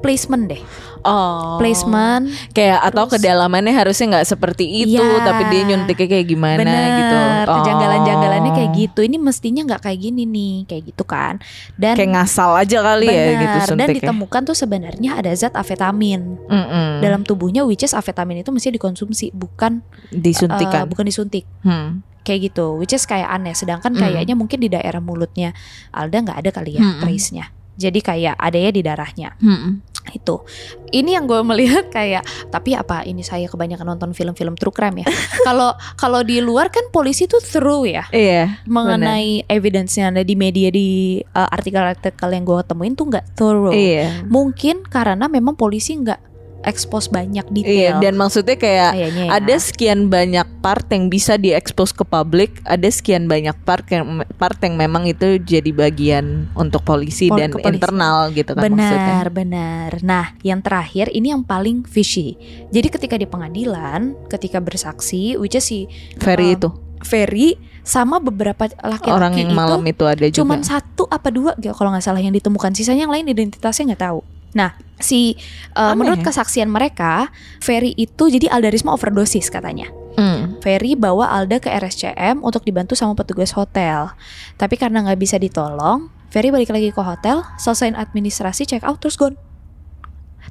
placement 0.00 0.48
deh, 0.48 0.62
Oh. 1.02 1.58
placement 1.58 2.26
Kayak 2.50 2.78
atau 2.84 3.04
Terus- 3.04 3.18
kedalamannya 3.18 3.70
harusnya 3.70 4.06
nggak 4.08 4.26
seperti 4.28 4.64
itu, 4.82 4.98
Iya. 4.98 5.20
tapi 5.20 5.42
dia 5.46 5.62
nyuntiknya 5.64 6.08
kayak 6.08 6.26
gimana 6.26 6.58
Bener, 6.58 6.90
gitu. 6.96 7.16
Oh. 7.44 7.54
kejanggalan-janggalannya 7.58 8.52
kayak 8.52 8.70
gitu. 8.72 9.00
Ini 9.00 9.16
mestinya 9.16 9.62
nggak 9.64 9.80
kayak 9.80 9.98
gini 10.00 10.22
nih, 10.24 10.54
kayak 10.64 10.82
gitu 10.88 11.02
kan. 11.02 11.38
Dan 11.76 11.94
Kayak 11.94 12.10
ngasal 12.16 12.50
aja 12.56 12.78
kali 12.80 13.06
ya 13.06 13.14
bener, 13.14 13.34
gitu 13.36 13.56
dan 13.58 13.68
suntiknya. 13.68 13.94
ditemukan 14.00 14.40
tuh 14.42 14.56
sebenarnya 14.56 15.10
ada 15.16 15.30
zat 15.32 15.54
afetamin 15.54 16.38
Mm-mm. 16.40 16.88
dalam 16.98 17.22
tubuhnya, 17.22 17.62
which 17.62 17.82
is 17.82 17.92
afetamin 17.92 18.40
itu 18.40 18.50
mesti 18.50 18.72
dikonsumsi, 18.72 19.30
bukan 19.30 19.82
disuntikan. 20.08 20.82
eh, 20.82 20.88
bukan 20.88 21.04
disuntik. 21.04 21.46
Hmm. 21.60 22.02
Kayak 22.22 22.54
gitu, 22.54 22.78
which 22.78 22.92
is 22.92 23.02
kayak 23.02 23.28
aneh. 23.28 23.52
Sedangkan 23.52 23.92
Hmm. 23.92 24.00
kayaknya 24.00 24.34
mungkin 24.34 24.58
di 24.58 24.66
daerah 24.66 24.98
mulutnya 24.98 25.52
Alda 25.90 26.22
nggak 26.22 26.38
ada 26.38 26.50
kali 26.50 26.78
ya 26.78 26.82
Hmm. 26.82 27.00
trace-nya. 27.00 27.50
Jadi 27.72 27.98
kayak 27.98 28.36
adanya 28.36 28.70
di 28.70 28.82
darahnya. 28.82 29.30
Hmm. 29.38 29.82
itu 30.10 30.42
ini 30.90 31.14
yang 31.14 31.30
gue 31.30 31.38
melihat 31.46 31.86
kayak 31.86 32.26
tapi 32.50 32.74
apa 32.74 33.06
ini 33.06 33.22
saya 33.22 33.46
kebanyakan 33.46 33.86
nonton 33.86 34.10
film-film 34.10 34.58
true 34.58 34.74
crime 34.74 34.98
ya 34.98 35.06
kalau 35.46 35.78
kalau 35.94 36.26
di 36.26 36.42
luar 36.42 36.74
kan 36.74 36.90
polisi 36.90 37.30
tuh 37.30 37.38
through 37.38 37.86
ya 37.86 38.02
Iya. 38.10 38.58
mengenai 38.66 39.46
evidence 39.46 39.94
yang 39.94 40.10
ada 40.10 40.26
di 40.26 40.34
media 40.34 40.74
di 40.74 41.22
uh, 41.22 41.46
artikel-artikel 41.46 42.28
yang 42.28 42.42
gue 42.42 42.58
temuin 42.66 42.98
tuh 42.98 43.14
nggak 43.14 43.38
thorough 43.38 43.70
Iya. 43.70 44.26
mungkin 44.26 44.82
karena 44.82 45.30
memang 45.30 45.54
polisi 45.54 45.94
nggak 45.94 46.31
expose 46.62 47.06
banyak 47.06 47.42
Iya, 47.44 47.54
detail 47.54 47.94
dan 48.00 48.14
maksudnya 48.14 48.56
kayak 48.56 48.92
kayaknya 48.94 49.24
ya. 49.26 49.30
ada 49.36 49.54
sekian 49.58 50.00
banyak 50.06 50.46
part 50.62 50.86
yang 50.88 51.10
bisa 51.10 51.34
diekspos 51.34 51.90
ke 51.90 52.02
publik, 52.02 52.62
ada 52.64 52.86
sekian 52.86 53.26
banyak 53.26 53.54
part 53.62 53.84
yang 53.90 54.22
part 54.38 54.58
yang 54.62 54.78
memang 54.78 55.04
itu 55.04 55.38
jadi 55.38 55.70
bagian 55.70 56.46
untuk 56.54 56.82
polisi 56.82 57.26
Pol- 57.28 57.42
dan 57.42 57.50
kepolisian. 57.50 57.74
internal 57.78 58.18
gitu 58.30 58.52
kan 58.54 58.62
maksudnya. 58.70 59.02
Benar, 59.02 59.26
benar. 59.30 59.90
Nah, 60.02 60.26
yang 60.40 60.62
terakhir 60.62 61.10
ini 61.10 61.34
yang 61.34 61.42
paling 61.42 61.82
fishy. 61.82 62.38
Jadi 62.70 62.88
ketika 62.88 63.14
di 63.18 63.26
pengadilan, 63.26 64.14
ketika 64.30 64.62
bersaksi, 64.62 65.34
which 65.36 65.54
is 65.54 65.66
si 65.66 65.86
Ferry 66.18 66.54
Uh, 66.54 66.56
itu 66.58 66.68
Ferry 67.02 67.58
sama 67.82 68.22
beberapa 68.22 68.70
laki-laki 68.70 69.10
orang 69.10 69.34
yang 69.34 69.50
itu 69.50 69.58
malam 69.58 69.82
itu 69.82 70.04
ada 70.06 70.22
juga. 70.22 70.38
cuman 70.38 70.62
satu 70.62 71.02
apa 71.10 71.34
dua 71.34 71.58
gitu 71.58 71.74
kalau 71.74 71.90
nggak 71.90 72.02
salah 72.02 72.22
yang 72.22 72.30
ditemukan. 72.30 72.70
Sisanya 72.74 73.06
yang 73.06 73.14
lain 73.14 73.26
identitasnya 73.26 73.94
nggak 73.94 74.02
tahu. 74.06 74.20
Nah, 74.52 74.76
si 75.00 75.36
uh, 75.72 75.92
Aneh 75.92 75.98
menurut 75.98 76.20
ya. 76.20 76.26
kesaksian 76.28 76.68
mereka, 76.68 77.32
Ferry 77.58 77.96
itu 77.96 78.28
jadi 78.28 78.52
Aldarisma 78.52 78.92
overdosis 78.92 79.48
katanya. 79.48 79.88
Hmm. 80.12 80.60
Ferry 80.60 80.92
bawa 80.92 81.32
Alda 81.32 81.56
ke 81.56 81.72
RSCM 81.72 82.44
untuk 82.44 82.68
dibantu 82.68 82.92
sama 82.92 83.16
petugas 83.16 83.56
hotel. 83.56 84.12
Tapi 84.60 84.76
karena 84.76 85.00
nggak 85.08 85.16
bisa 85.16 85.40
ditolong, 85.40 86.12
Ferry 86.28 86.52
balik 86.52 86.68
lagi 86.68 86.92
ke 86.92 87.00
hotel, 87.00 87.44
selesaiin 87.56 87.96
administrasi, 87.96 88.68
check 88.68 88.84
out 88.84 89.00
terus 89.00 89.16
gone. 89.16 89.36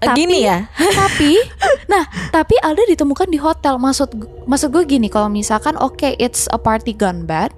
Tapi- 0.02 0.18
Gini 0.18 0.42
ya. 0.50 0.66
tapi, 1.06 1.38
nah, 1.86 2.02
tapi 2.34 2.58
Alda 2.66 2.82
ditemukan 2.90 3.30
di 3.30 3.38
hotel. 3.38 3.78
Maksud 3.78 4.18
maksud 4.50 4.74
gue 4.74 4.82
gini, 4.90 5.14
kalau 5.14 5.30
misalkan 5.30 5.78
oke 5.78 6.18
it's 6.18 6.50
a 6.50 6.58
party 6.58 6.98
gone 6.98 7.30
bad, 7.30 7.54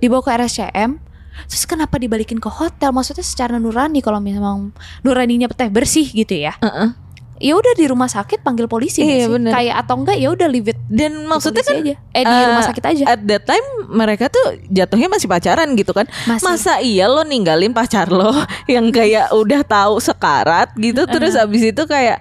dibawa 0.00 0.24
ke 0.24 0.30
RSCM, 0.32 0.96
terus 1.44 1.62
kenapa 1.62 1.94
dibalikin 1.94 2.36
ke 2.36 2.48
hotel? 2.48 2.90
Maksudnya 2.90 3.22
secara 3.22 3.56
nurani 3.56 4.00
kalau 4.00 4.18
memang 4.18 4.74
nuraninya 5.00 5.46
teh 5.48 5.68
bersih 5.68 6.06
gitu 6.06 6.34
ya. 6.34 6.56
Heeh. 6.58 7.06
Ya 7.38 7.54
udah 7.54 7.70
di 7.72 7.86
rumah 7.86 8.06
sakit 8.06 8.42
panggil 8.42 8.66
polisi 8.66 8.98
Iya, 8.98 9.24
sih? 9.24 9.30
bener. 9.30 9.54
Kayak 9.54 9.86
atau 9.86 9.94
enggak 9.96 10.18
ya 10.18 10.26
udah 10.28 10.48
leave 10.48 10.68
it 10.68 10.78
Dan 10.84 11.22
maksudnya 11.24 11.62
kan 11.62 11.78
aja. 11.78 11.94
eh 12.10 12.22
di 12.24 12.34
eh, 12.34 12.44
rumah 12.44 12.64
sakit 12.66 12.84
aja. 12.84 13.04
at 13.06 13.20
that 13.22 13.46
time 13.46 13.62
mereka 13.86 14.26
tuh 14.26 14.42
jatuhnya 14.66 15.06
masih 15.06 15.30
pacaran 15.30 15.70
gitu 15.72 15.94
kan. 15.94 16.10
Masih. 16.26 16.42
Masa 16.44 16.72
iya 16.80 17.06
lo 17.06 17.22
ninggalin 17.22 17.70
pacar 17.70 18.10
lo 18.10 18.34
yang 18.66 18.90
kayak 18.90 19.30
udah 19.30 19.62
tahu 19.62 20.02
sekarat 20.02 20.74
gitu 20.74 21.06
terus 21.06 21.38
abis 21.38 21.70
itu 21.70 21.82
kayak 21.84 22.18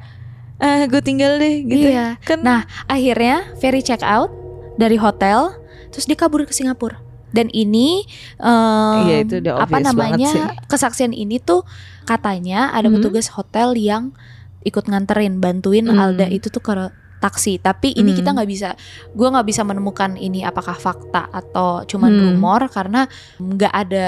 eh 0.58 0.86
gue 0.86 1.02
tinggal 1.02 1.38
deh 1.38 1.66
gitu. 1.66 1.88
Iya. 1.88 2.22
Kan 2.22 2.42
Nah, 2.42 2.60
akhirnya 2.86 3.42
Ferry 3.58 3.82
check 3.82 4.02
out 4.02 4.30
dari 4.76 4.98
hotel, 4.98 5.50
terus 5.90 6.06
dia 6.06 6.14
kabur 6.14 6.46
ke 6.46 6.54
Singapura. 6.54 7.02
Dan 7.28 7.52
ini 7.52 8.08
em, 8.40 8.98
Iya, 9.04 9.16
itu 9.24 9.34
udah 9.44 9.54
apa 9.68 9.78
namanya 9.84 10.56
kesaksian 10.66 11.12
ini 11.12 11.38
tuh 11.38 11.68
katanya 12.08 12.72
ada 12.72 12.88
Mhm. 12.88 13.00
petugas 13.00 13.28
hotel 13.36 13.76
yang 13.76 14.16
ikut 14.64 14.88
nganterin 14.88 15.40
bantuin 15.40 15.88
Hmm. 15.88 16.00
Alda 16.00 16.28
itu 16.28 16.48
tuh 16.48 16.64
ke 16.64 16.74
taksi. 17.18 17.58
Tapi 17.58 17.98
ini 17.98 18.14
Hmm. 18.14 18.20
kita 18.22 18.30
nggak 18.36 18.50
bisa, 18.50 18.70
gue 19.12 19.28
nggak 19.28 19.48
bisa 19.48 19.62
menemukan 19.64 20.16
ini 20.16 20.46
apakah 20.46 20.78
fakta 20.78 21.28
atau 21.32 21.84
cuman 21.84 22.12
Hmm. 22.14 22.24
rumor 22.32 22.62
karena 22.70 23.10
nggak 23.40 23.74
ada 23.74 24.08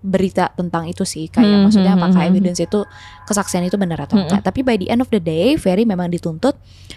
berita 0.00 0.48
tentang 0.50 0.84
itu 0.84 1.04
sih 1.04 1.26
kayak 1.26 1.44
Hmm, 1.46 1.62
maksudnya 1.64 1.92
hmm, 1.92 2.00
apakah 2.00 2.20
hmm, 2.20 2.30
evidence 2.30 2.58
itu 2.58 2.80
kesaksian 3.24 3.62
itu 3.62 3.76
benar 3.76 4.00
atau 4.00 4.16
Hmm. 4.16 4.24
enggak 4.24 4.42
tapi 4.42 4.60
by 4.60 4.74
the 4.74 4.88
end 4.88 4.98
of 4.98 5.08
the 5.08 5.18
day 5.18 5.54
Ferry 5.54 5.84
memang 5.84 6.08
dituntut 6.08 6.56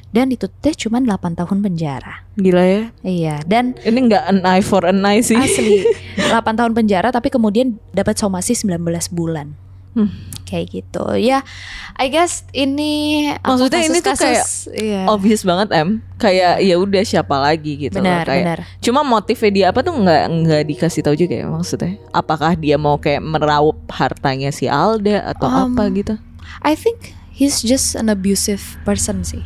dan 0.10 0.28
dituntutnya 0.28 0.72
cuma 0.74 0.98
8 0.98 1.36
tahun 1.36 1.58
penjara 1.60 2.24
gila 2.34 2.64
ya. 2.64 2.84
iya 3.02 3.36
dan 3.44 3.76
Ini 3.78 4.00
nggak 4.04 4.24
an 4.26 4.40
eye 4.44 4.62
for 4.62 4.84
an 4.84 5.02
eye 5.02 5.20
sih. 5.20 5.36
asli 5.36 5.84
8 6.32 6.32
tahun 6.54 6.72
penjara 6.72 7.10
tapi 7.10 7.28
kemudian 7.28 7.76
dapat 7.90 8.16
somasi 8.16 8.54
19 8.54 8.80
bulan 9.10 9.52
Hmm. 9.94 10.10
kayak 10.44 10.70
gitu 10.70 11.06
ya 11.18 11.42
I 11.98 12.10
guess 12.10 12.46
ini 12.50 13.26
Maksudnya 13.38 13.86
ini 13.86 14.02
tuh 14.02 14.14
kasus-kasus- 14.14 14.74
iya. 14.74 15.06
Obvious 15.06 15.42
banget 15.42 15.70
em. 15.72 16.02
Kayak 16.18 16.62
ya 16.62 16.76
udah 16.76 17.02
siapa 17.02 17.38
lagi 17.38 17.78
gitu 17.80 17.98
loh. 17.98 18.06
benar 18.06 18.26
Kayak 18.26 18.42
benar 18.44 18.60
Cuma 18.82 19.02
motifnya 19.02 19.50
dia 19.50 19.66
apa 19.70 19.82
tuh 19.82 19.94
nggak 19.94 20.24
nggak 20.42 20.64
dikasih 20.68 21.02
tahu 21.02 21.16
juga 21.16 21.34
ya 21.38 21.46
maksudnya. 21.46 21.98
Apakah 22.10 22.54
dia 22.54 22.76
mau 22.76 22.98
kayak 22.98 23.22
meraup 23.22 23.78
hartanya 23.90 24.50
si 24.50 24.66
Alda 24.66 25.26
atau 25.30 25.46
Um, 25.46 25.74
apa 25.74 25.90
gitu? 25.90 26.14
I 26.62 26.74
think 26.74 27.14
he's 27.30 27.62
just 27.62 27.94
an 27.94 28.10
abusive 28.10 28.62
person 28.82 29.22
sih 29.22 29.42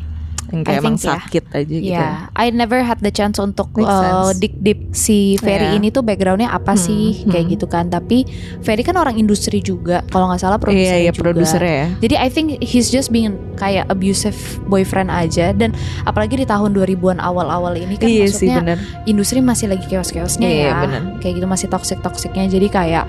Yang 0.48 0.58
I 0.58 0.64
kayak 0.64 0.78
emang 0.78 0.94
think 0.94 0.98
ya. 0.98 1.10
sakit 1.14 1.44
aja 1.50 1.76
gitu. 1.76 1.92
Ya, 1.92 2.08
I 2.32 2.46
never 2.48 2.80
had 2.80 2.98
the 2.98 3.08
chance 3.08 3.36
untuk 3.36 3.68
uh, 3.76 4.32
dig 4.32 4.56
deep 4.56 4.92
si 4.92 5.36
Ferry 5.36 5.56
Yeah. 5.66 5.76
ini 5.76 5.88
tuh 5.88 6.00
backgroundnya 6.00 6.48
apa 6.48 6.72
Hmm, 6.72 6.80
sih 6.80 7.04
kayak 7.24 7.44
hmm. 7.44 7.52
gitu 7.52 7.66
kan. 7.66 7.84
Tapi 7.86 8.24
Ferry 8.58 8.80
kan 8.80 8.94
orang 8.94 9.14
industri 9.14 9.60
juga, 9.60 10.00
kalau 10.06 10.26
nggak 10.26 10.40
salah 10.40 10.56
produser 10.56 10.88
Iya 10.88 10.96
iya 10.98 11.12
juga. 11.12 11.20
produsernya 11.22 11.74
ya. 11.74 11.88
Jadi 12.00 12.14
I 12.16 12.28
think 12.28 12.46
he's 12.58 12.88
just 12.88 13.08
being 13.08 13.36
kayak 13.54 13.84
abusive 13.86 14.34
boyfriend 14.64 15.08
aja 15.08 15.52
dan 15.52 15.76
apalagi 16.02 16.34
di 16.34 16.46
tahun 16.46 16.72
2000-an 16.72 17.18
awal-awal 17.18 17.74
ini 17.74 17.94
kan 17.94 18.06
sih 18.06 18.24
maksudnya 18.24 18.56
benar. 18.64 18.78
industri 19.04 19.38
masih 19.38 19.68
lagi 19.68 19.84
chaos-chaosnya 19.84 20.48
Iya, 20.48 20.64
ya. 20.64 20.74
bener. 20.80 21.02
Kayak 21.18 21.34
gitu 21.36 21.46
masih 21.46 21.68
toxic-toxicnya. 21.68 22.48
Jadi 22.48 22.66
kayak 22.66 23.04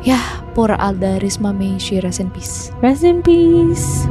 ya 0.00 0.20
poor 0.52 0.70
Alda 0.70 1.18
Risma 1.18 1.50
may 1.50 1.74
she 1.76 1.98
rest 1.98 2.18
in 2.18 2.30
peace. 2.30 2.70
Rest 2.78 3.02
in 3.02 3.18
peace. 3.18 4.06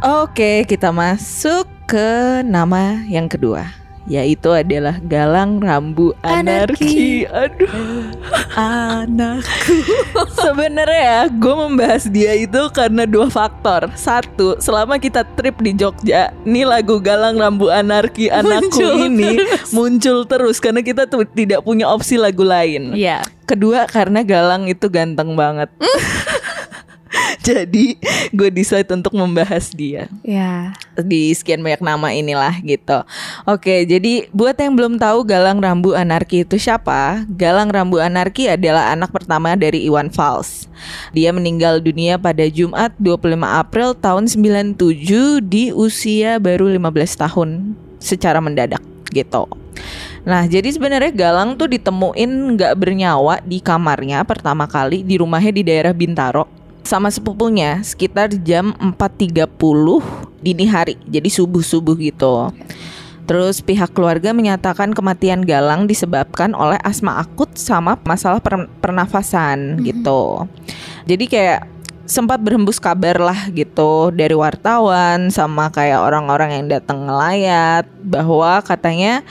Oke, 0.00 0.64
kita 0.64 0.88
masuk 0.96 1.68
ke 1.84 2.40
nama 2.40 3.04
yang 3.04 3.28
kedua, 3.28 3.68
yaitu 4.08 4.48
adalah 4.48 4.96
Galang 4.96 5.60
Rambu 5.60 6.16
Anarki. 6.24 7.28
Aduh, 7.28 8.08
Anakku. 8.56 9.76
sebenarnya 10.40 11.02
ya, 11.04 11.20
gue 11.28 11.52
membahas 11.52 12.08
dia 12.08 12.32
itu 12.32 12.72
karena 12.72 13.04
dua 13.04 13.28
faktor. 13.28 13.92
Satu, 13.92 14.56
selama 14.56 14.96
kita 14.96 15.20
trip 15.36 15.60
di 15.60 15.76
Jogja, 15.76 16.32
nih 16.48 16.64
lagu 16.64 16.96
Galang 16.96 17.36
Rambu 17.36 17.68
Anarki 17.68 18.32
anakku 18.32 18.80
Muncul 18.80 19.04
ini 19.04 19.36
muncul 19.76 20.24
terus 20.24 20.56
karena 20.64 20.80
kita 20.80 21.04
tuh 21.04 21.28
tidak 21.28 21.60
punya 21.60 21.84
opsi 21.84 22.16
lagu 22.16 22.40
lain. 22.40 22.96
Iya. 22.96 23.20
Kedua 23.44 23.84
karena 23.84 24.24
Galang 24.24 24.64
itu 24.64 24.88
ganteng 24.88 25.36
banget. 25.36 25.68
Jadi 27.48 27.96
gue 28.36 28.48
decide 28.52 28.84
untuk 28.92 29.16
membahas 29.16 29.72
dia 29.72 30.12
Ya. 30.20 30.76
di 31.00 31.32
sekian 31.32 31.64
banyak 31.64 31.80
nama 31.80 32.12
inilah 32.12 32.60
gitu. 32.60 33.00
Oke, 33.48 33.88
jadi 33.88 34.28
buat 34.36 34.52
yang 34.60 34.76
belum 34.76 35.00
tahu 35.00 35.24
Galang 35.24 35.56
Rambu 35.56 35.96
Anarki 35.96 36.44
itu 36.44 36.60
siapa? 36.60 37.24
Galang 37.32 37.72
Rambu 37.72 37.96
Anarki 37.96 38.44
adalah 38.52 38.92
anak 38.92 39.08
pertama 39.08 39.56
dari 39.56 39.88
Iwan 39.88 40.12
Fals. 40.12 40.68
Dia 41.16 41.32
meninggal 41.32 41.80
dunia 41.80 42.20
pada 42.20 42.44
Jumat 42.44 42.92
25 43.00 43.40
April 43.40 43.96
tahun 43.96 44.28
97 44.28 45.40
di 45.40 45.72
usia 45.72 46.36
baru 46.36 46.68
15 46.68 47.24
tahun 47.24 47.48
secara 47.96 48.44
mendadak 48.44 48.84
gitu. 49.16 49.48
Nah, 50.28 50.44
jadi 50.44 50.68
sebenarnya 50.68 51.08
Galang 51.16 51.56
tuh 51.56 51.72
ditemuin 51.72 52.28
nggak 52.60 52.76
bernyawa 52.76 53.40
di 53.40 53.64
kamarnya 53.64 54.20
pertama 54.28 54.68
kali 54.68 55.00
di 55.00 55.16
rumahnya 55.16 55.52
di 55.56 55.64
daerah 55.64 55.96
Bintaro 55.96 56.59
sama 56.82 57.12
sepupunya 57.12 57.80
sekitar 57.82 58.32
jam 58.42 58.72
4.30 58.78 59.46
dini 60.40 60.64
hari. 60.66 60.96
Jadi 61.06 61.28
subuh-subuh 61.28 61.96
gitu. 62.00 62.50
Terus 63.28 63.62
pihak 63.62 63.94
keluarga 63.94 64.34
menyatakan 64.34 64.90
kematian 64.90 65.46
Galang 65.46 65.86
disebabkan 65.86 66.50
oleh 66.50 66.80
asma 66.82 67.22
akut 67.22 67.54
sama 67.54 67.94
masalah 68.02 68.42
per- 68.42 68.66
pernafasan 68.82 69.78
Mhm. 69.78 69.82
gitu. 69.86 70.50
Jadi 71.06 71.24
kayak 71.30 71.60
sempat 72.10 72.42
berhembus 72.42 72.82
kabar 72.82 73.22
lah 73.22 73.46
gitu 73.54 74.10
dari 74.10 74.34
wartawan 74.34 75.30
sama 75.30 75.70
kayak 75.70 76.02
orang-orang 76.02 76.58
yang 76.58 76.66
datang 76.66 77.06
ngelayat 77.06 77.86
bahwa 78.02 78.58
katanya 78.66 79.22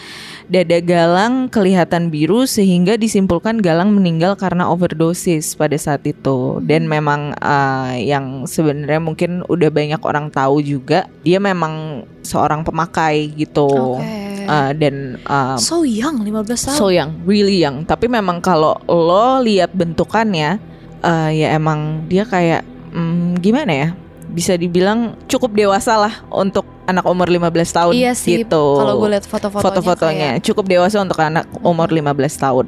dada 0.49 0.81
Galang 0.81 1.47
kelihatan 1.47 2.09
biru 2.09 2.49
sehingga 2.49 2.97
disimpulkan 2.97 3.61
Galang 3.61 3.93
meninggal 3.93 4.33
karena 4.33 4.65
overdosis 4.67 5.53
pada 5.53 5.77
saat 5.77 6.03
itu 6.09 6.57
dan 6.65 6.89
memang 6.89 7.37
eh, 7.37 8.09
yang 8.09 8.49
sebenarnya 8.49 8.99
mungkin 8.99 9.45
udah 9.45 9.69
banyak 9.69 10.01
orang 10.01 10.33
tahu 10.33 10.59
juga 10.65 11.05
dia 11.21 11.37
memang 11.37 12.03
seorang 12.25 12.65
pemakai 12.65 13.29
gitu 13.37 14.01
Oke. 14.01 14.29
Eh, 14.49 14.71
dan 14.81 15.21
eh, 15.21 15.57
so 15.61 15.85
young 15.85 16.25
15 16.25 16.49
tahun. 16.49 16.77
so 16.77 16.89
young, 16.89 17.21
really 17.29 17.61
young. 17.61 17.85
Tapi 17.85 18.09
memang 18.09 18.41
kalau 18.41 18.73
lo 18.89 19.45
lihat 19.45 19.69
bentukannya, 19.77 20.57
eh, 21.05 21.29
ya 21.37 21.47
emang 21.53 22.09
dia 22.09 22.25
kayak 22.25 22.65
mm, 22.89 23.37
gimana 23.45 23.71
ya? 23.71 23.89
Bisa 24.29 24.57
dibilang 24.57 25.13
cukup 25.29 25.53
dewasa 25.53 25.97
lah 26.01 26.13
untuk 26.33 26.65
anak 26.89 27.05
umur 27.05 27.29
15 27.29 27.53
tahun 27.69 27.93
Iya 27.93 28.11
sih. 28.11 28.41
gitu. 28.41 28.63
Kalau 28.75 28.97
gue 28.97 29.09
lihat 29.13 29.25
foto-fotonya, 29.25 29.65
foto-fotonya 29.69 30.29
cukup 30.41 30.65
dewasa 30.65 30.97
untuk 30.99 31.21
anak 31.21 31.45
umur 31.61 31.87
15 31.87 32.09
tahun. 32.35 32.67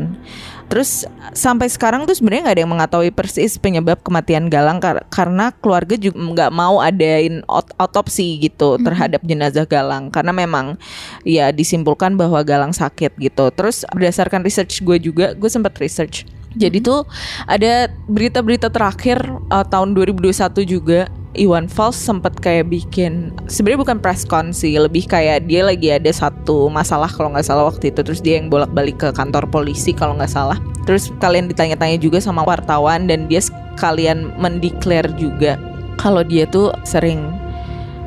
Terus 0.69 1.03
sampai 1.33 1.67
sekarang 1.67 2.07
tuh 2.07 2.15
sebenarnya 2.15 2.47
nggak 2.47 2.55
ada 2.55 2.63
yang 2.63 2.71
mengetahui 2.71 3.11
persis 3.11 3.59
penyebab 3.59 3.99
kematian 3.99 4.47
Galang 4.47 4.79
kar 4.79 5.03
karena 5.11 5.51
keluarga 5.51 5.99
juga 5.99 6.15
nggak 6.15 6.51
mau 6.51 6.79
adain 6.79 7.43
ot 7.45 7.75
otopsi 7.75 8.39
gitu 8.39 8.79
Mhm. 8.79 8.87
terhadap 8.87 9.21
jenazah 9.21 9.67
Galang 9.67 10.07
karena 10.07 10.31
memang 10.31 10.79
ya 11.27 11.51
disimpulkan 11.51 12.15
bahwa 12.15 12.39
Galang 12.41 12.71
sakit 12.71 13.19
gitu. 13.19 13.51
Terus 13.51 13.83
berdasarkan 13.91 14.47
research 14.47 14.79
gue 14.79 14.95
juga, 14.95 15.35
gue 15.35 15.49
sempat 15.51 15.75
research. 15.75 16.23
Jadi 16.51 16.79
tuh 16.79 17.03
ada 17.47 17.87
berita-berita 18.07 18.67
terakhir 18.67 19.23
uh, 19.47 19.63
tahun 19.63 19.91
2021 19.91 20.35
juga 20.63 21.07
Iwan 21.31 21.71
Fals 21.71 21.95
sempat 21.95 22.35
kayak 22.43 22.67
bikin 22.67 23.31
sebenarnya 23.47 23.79
bukan 23.87 23.97
press 24.03 24.27
con 24.27 24.51
sih 24.51 24.75
lebih 24.75 25.07
kayak 25.07 25.47
dia 25.47 25.63
lagi 25.63 25.87
ada 25.87 26.11
satu 26.11 26.67
masalah 26.67 27.07
kalau 27.07 27.31
nggak 27.31 27.47
salah 27.47 27.71
waktu 27.71 27.87
itu 27.87 28.03
terus 28.03 28.19
dia 28.19 28.35
yang 28.35 28.51
bolak-balik 28.51 28.99
ke 28.99 29.15
kantor 29.15 29.47
polisi 29.47 29.95
kalau 29.95 30.11
nggak 30.19 30.27
salah 30.27 30.59
terus 30.83 31.07
kalian 31.23 31.47
ditanya-tanya 31.47 31.95
juga 32.03 32.19
sama 32.19 32.43
wartawan 32.43 33.07
dan 33.07 33.31
dia 33.31 33.39
sekalian 33.39 34.35
mendeklar 34.43 35.07
juga 35.15 35.55
kalau 35.95 36.19
dia 36.19 36.43
tuh 36.43 36.75
sering 36.83 37.31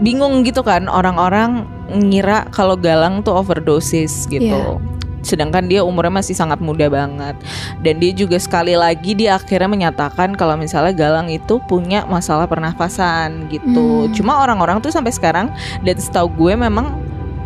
bingung 0.04 0.44
gitu 0.44 0.60
kan 0.60 0.84
orang-orang 0.84 1.64
ngira 1.88 2.44
kalau 2.52 2.76
Galang 2.76 3.24
tuh 3.24 3.40
overdosis 3.40 4.28
gitu 4.28 4.52
Iya. 4.52 4.93
Sedangkan 5.24 5.66
dia 5.66 5.80
umurnya 5.82 6.20
masih 6.20 6.36
sangat 6.36 6.60
muda 6.60 6.86
banget 6.92 7.34
dan 7.80 7.94
dia 7.98 8.12
juga 8.12 8.36
sekali 8.36 8.76
lagi 8.76 9.16
dia 9.16 9.34
akhirnya 9.34 9.66
menyatakan 9.66 10.36
kalau 10.36 10.54
misalnya 10.54 10.92
Galang 10.92 11.32
itu 11.32 11.58
punya 11.66 12.04
masalah 12.06 12.44
pernafasan 12.46 13.48
gitu 13.48 14.06
Hmm. 14.06 14.12
cuma 14.12 14.38
orang-orang 14.44 14.78
tuh 14.84 14.92
sampai 14.92 15.10
sekarang 15.10 15.48
dan 15.82 15.96
setahu 15.96 16.28
gue 16.36 16.52
memang 16.54 17.00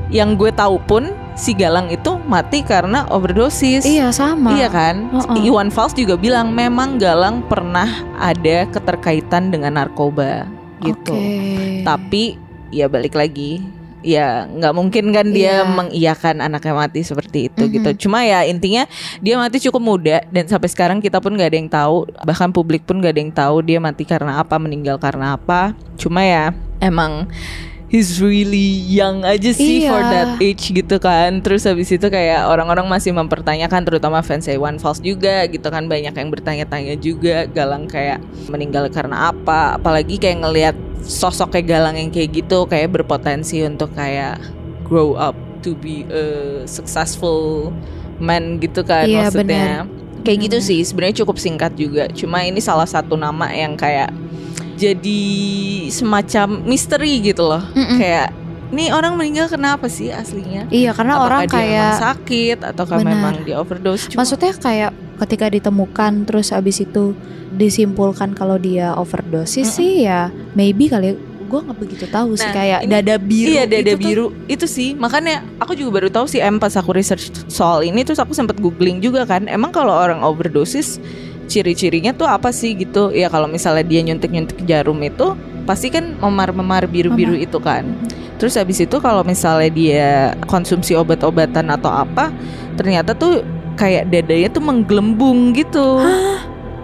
yang 0.08 0.34
gue 0.40 0.48
tahu 0.50 0.80
pun 0.88 1.12
si 1.36 1.52
Galang 1.52 1.92
itu 1.92 2.16
mati 2.24 2.64
karena 2.64 3.04
overdosis 3.12 3.84
Iya 3.84 4.08
sama. 4.10 4.56
Iya 4.56 4.72
kan? 4.72 5.12
Uh-uh. 5.12 5.36
Iwan 5.38 5.68
Fals 5.68 5.92
juga 5.92 6.16
bilang 6.16 6.50
memang 6.50 6.96
Galang 6.96 7.44
pernah 7.44 7.86
ada 8.16 8.64
keterkaitan 8.72 9.52
dengan 9.52 9.76
narkoba 9.76 10.48
gitu. 10.80 11.12
Oke. 11.12 11.84
Tapi 11.84 12.40
ya 12.72 12.88
balik 12.88 13.14
lagi 13.14 13.60
ya 14.00 14.46
nggak 14.46 14.74
mungkin 14.74 15.10
kan 15.10 15.26
dia 15.28 15.62
Iya. 15.62 15.66
mengiyakan 15.66 16.38
anaknya 16.38 16.74
mati 16.74 17.02
seperti 17.02 17.50
itu 17.50 17.66
Mhm. 17.66 17.72
gitu. 17.74 17.90
Cuma 18.06 18.22
ya 18.22 18.46
intinya 18.46 18.86
dia 19.18 19.34
mati 19.34 19.58
cukup 19.58 19.82
muda 19.82 20.22
dan 20.30 20.46
sampai 20.46 20.70
sekarang 20.70 20.98
kita 20.98 21.18
pun 21.18 21.34
nggak 21.34 21.48
ada 21.50 21.58
yang 21.58 21.70
tahu, 21.70 21.96
bahkan 22.22 22.50
publik 22.50 22.86
pun 22.86 23.02
nggak 23.02 23.12
ada 23.14 23.20
yang 23.20 23.34
tahu 23.34 23.56
dia 23.60 23.78
mati 23.78 24.06
karena 24.06 24.38
apa, 24.38 24.54
meninggal 24.56 24.96
karena 24.96 25.34
apa. 25.34 25.74
Cuma 25.98 26.22
ya 26.22 26.54
emang 26.78 27.26
he's 27.88 28.20
really 28.20 28.84
young 28.84 29.24
aja 29.24 29.48
sih 29.48 29.82
Iya. 29.82 29.90
for 29.90 30.02
that 30.04 30.30
age 30.38 30.70
gitu 30.70 30.96
kan. 31.00 31.40
Terus 31.40 31.64
habis 31.64 31.88
itu 31.88 32.04
kayak 32.04 32.44
orang-orang 32.46 32.84
masih 32.84 33.16
mempertanyakan 33.16 33.80
terutama 33.82 34.20
fans 34.20 34.44
Iwan 34.46 34.76
Fals 34.76 35.00
juga 35.00 35.48
gitu 35.48 35.66
kan 35.72 35.88
banyak 35.88 36.12
yang 36.12 36.28
bertanya-tanya 36.28 36.94
juga 37.00 37.48
Galang 37.48 37.88
kayak 37.88 38.20
meninggal 38.46 38.92
karena 38.92 39.32
apa. 39.32 39.80
Apalagi 39.80 40.20
kayak 40.20 40.38
ngelihat 40.44 40.76
sosoknya 41.02 41.62
Galang 41.62 41.96
yang 41.96 42.10
kayak 42.10 42.30
gitu 42.34 42.64
kayak 42.64 42.92
berpotensi 42.92 43.62
untuk 43.62 43.92
kayak 43.92 44.40
grow 44.82 45.14
up 45.14 45.34
to 45.60 45.74
be 45.74 46.06
a 46.08 46.24
successful 46.64 47.70
man 48.18 48.58
gitu 48.58 48.82
kan 48.82 49.04
Iya, 49.04 49.28
maksudnya. 49.28 49.86
Kayak 50.22 50.38
gitu 50.50 50.58
Benar. 50.58 50.68
sih 50.68 50.80
sebenarnya 50.82 51.16
cukup 51.22 51.36
singkat 51.38 51.72
juga. 51.74 52.10
Cuma 52.10 52.42
ini 52.42 52.58
salah 52.58 52.84
satu 52.84 53.14
nama 53.14 53.48
yang 53.48 53.74
kayak 53.74 54.10
jadi 54.76 55.22
semacam 55.90 56.62
misteri 56.62 57.18
gitu 57.20 57.46
loh. 57.46 57.62
Mm-mm. 57.72 57.98
Kayak 57.98 58.34
nih 58.68 58.92
orang 58.92 59.16
meninggal 59.16 59.48
kenapa 59.48 59.88
sih 59.88 60.10
aslinya? 60.10 60.68
Iya 60.68 60.92
karena 60.92 61.16
Apakah 61.16 61.26
orang 61.26 61.40
dia 61.40 61.48
memang 61.48 61.58
kayak 61.64 61.92
sakit 61.96 62.58
Benar. 63.00 63.10
memang 63.10 63.34
di 63.42 63.52
overdose? 63.54 64.04
Cuma- 64.10 64.22
maksudnya 64.22 64.52
kayak 64.54 64.90
ketika 65.18 65.50
ditemukan 65.50 66.24
terus 66.24 66.50
abis 66.50 66.80
itu 66.80 67.12
disimpulkan 67.52 68.32
kalau 68.32 68.56
dia 68.56 68.94
overdosis 68.94 69.66
Mm-mm. 69.66 69.76
sih 69.76 69.92
ya 70.04 70.28
maybe 70.54 70.86
kali 70.86 71.16
gue 71.48 71.60
nggak 71.64 71.78
begitu 71.78 72.04
tahu 72.06 72.36
sih 72.36 72.44
Nah, 72.44 72.54
kayak 72.54 72.78
ini- 72.84 72.92
dada 72.92 73.16
biru 73.16 73.48
Iya 73.50 73.64
dada 73.64 73.80
itu 73.80 73.96
tuh- 73.96 74.04
biru. 74.04 74.26
Itu 74.46 74.66
sih 74.66 74.92
makanya 74.92 75.40
aku 75.56 75.72
juga 75.72 75.90
baru 75.96 76.08
tahu 76.08 76.28
sih 76.28 76.38
em 76.38 76.56
pas 76.56 76.70
aku 76.70 76.92
research 76.92 77.32
soal 77.48 77.80
ini 77.80 78.04
terus 78.04 78.20
aku 78.20 78.36
sempat 78.36 78.60
googling 78.60 79.00
juga 79.00 79.24
kan 79.24 79.48
emang 79.48 79.72
kalau 79.72 79.90
orang 79.90 80.20
overdosis 80.20 81.00
ciri-cirinya 81.46 82.12
tuh 82.12 82.28
apa 82.28 82.52
sih 82.52 82.76
gitu? 82.76 83.08
Ya 83.10 83.26
kalau 83.26 83.48
misalnya 83.48 83.80
dia 83.80 84.04
nyuntik-nyuntik 84.04 84.60
jarum 84.62 85.00
itu 85.00 85.32
pasti 85.64 85.88
kan 85.88 86.12
memar-memar 86.14 86.84
biru-biru 86.84 87.32
itu 87.34 87.56
kan. 87.58 87.88
Terus 88.36 88.54
habis 88.54 88.78
itu 88.78 89.00
kalau 89.00 89.24
misalnya 89.24 89.72
dia 89.72 90.08
konsumsi 90.44 90.92
obat-obatan 90.92 91.72
atau 91.72 91.88
apa 91.88 92.28
ternyata 92.76 93.10
tuh 93.10 93.40
kayak 93.78 94.10
dadanya 94.10 94.48
tuh 94.50 94.60
menggelembung 94.60 95.54
gitu 95.54 96.02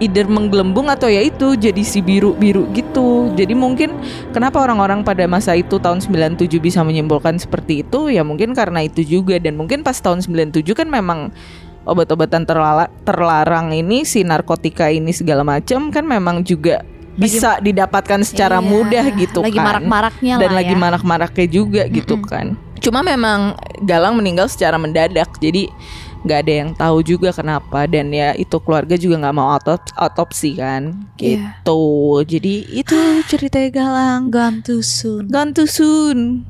either 0.03 0.27
menggelembung 0.27 0.91
atau 0.91 1.07
ya 1.07 1.23
itu 1.23 1.55
jadi 1.55 1.79
si 1.87 2.03
biru-biru 2.03 2.67
gitu. 2.75 3.31
Jadi 3.31 3.55
mungkin 3.55 3.95
kenapa 4.35 4.59
orang-orang 4.59 5.07
pada 5.07 5.23
masa 5.23 5.55
itu 5.55 5.79
tahun 5.79 6.03
97 6.03 6.51
bisa 6.59 6.83
menyimpulkan 6.83 7.39
seperti 7.39 7.79
itu 7.87 8.11
ya 8.11 8.19
mungkin 8.19 8.51
karena 8.51 8.83
itu 8.83 9.07
juga 9.07 9.39
dan 9.39 9.55
mungkin 9.55 9.87
pas 9.87 9.95
tahun 9.95 10.19
97 10.19 10.67
kan 10.75 10.91
memang 10.91 11.31
obat-obatan 11.87 12.43
terlala- 12.43 12.91
terlarang 13.07 13.71
ini 13.71 14.03
si 14.03 14.27
narkotika 14.27 14.91
ini 14.91 15.15
segala 15.15 15.47
macam 15.47 15.87
kan 15.95 16.03
memang 16.03 16.43
juga 16.43 16.83
bisa 17.15 17.63
didapatkan 17.63 18.19
secara 18.27 18.59
Iya, 18.59 18.67
mudah 18.67 19.05
gitu 19.15 19.39
lagi 19.39 19.55
kan 19.55 19.63
marak-maraknya 19.63 20.35
dan 20.35 20.49
lah 20.51 20.57
lagi 20.59 20.75
ya. 20.75 20.79
marak-maraknya 20.83 21.47
juga 21.47 21.81
gitu 21.87 22.19
Mm-mm. 22.19 22.27
kan. 22.27 22.47
Cuma 22.83 22.99
memang 22.99 23.55
Galang 23.79 24.19
meninggal 24.19 24.51
secara 24.51 24.75
mendadak, 24.75 25.31
jadi 25.39 25.71
nggak 26.25 26.39
ada 26.41 26.53
yang 26.65 26.69
tahu 26.73 27.05
juga 27.05 27.29
kenapa 27.29 27.85
dan 27.85 28.09
ya 28.09 28.33
itu 28.33 28.57
keluarga 28.57 28.97
juga 28.97 29.21
nggak 29.21 29.35
mau 29.37 29.53
otop- 29.53 29.93
otopsi 29.93 30.57
kan, 30.57 31.05
Iya. 31.21 31.61
gitu. 31.61 31.81
Jadi 32.25 32.55
itu 32.73 32.97
ceritanya 33.29 33.69
Galang. 33.69 34.33
Gone 34.33 34.65
too 34.65 34.81
soon. 34.81 35.29
Gone 35.29 35.53
too 35.53 35.69
soon. 35.69 36.43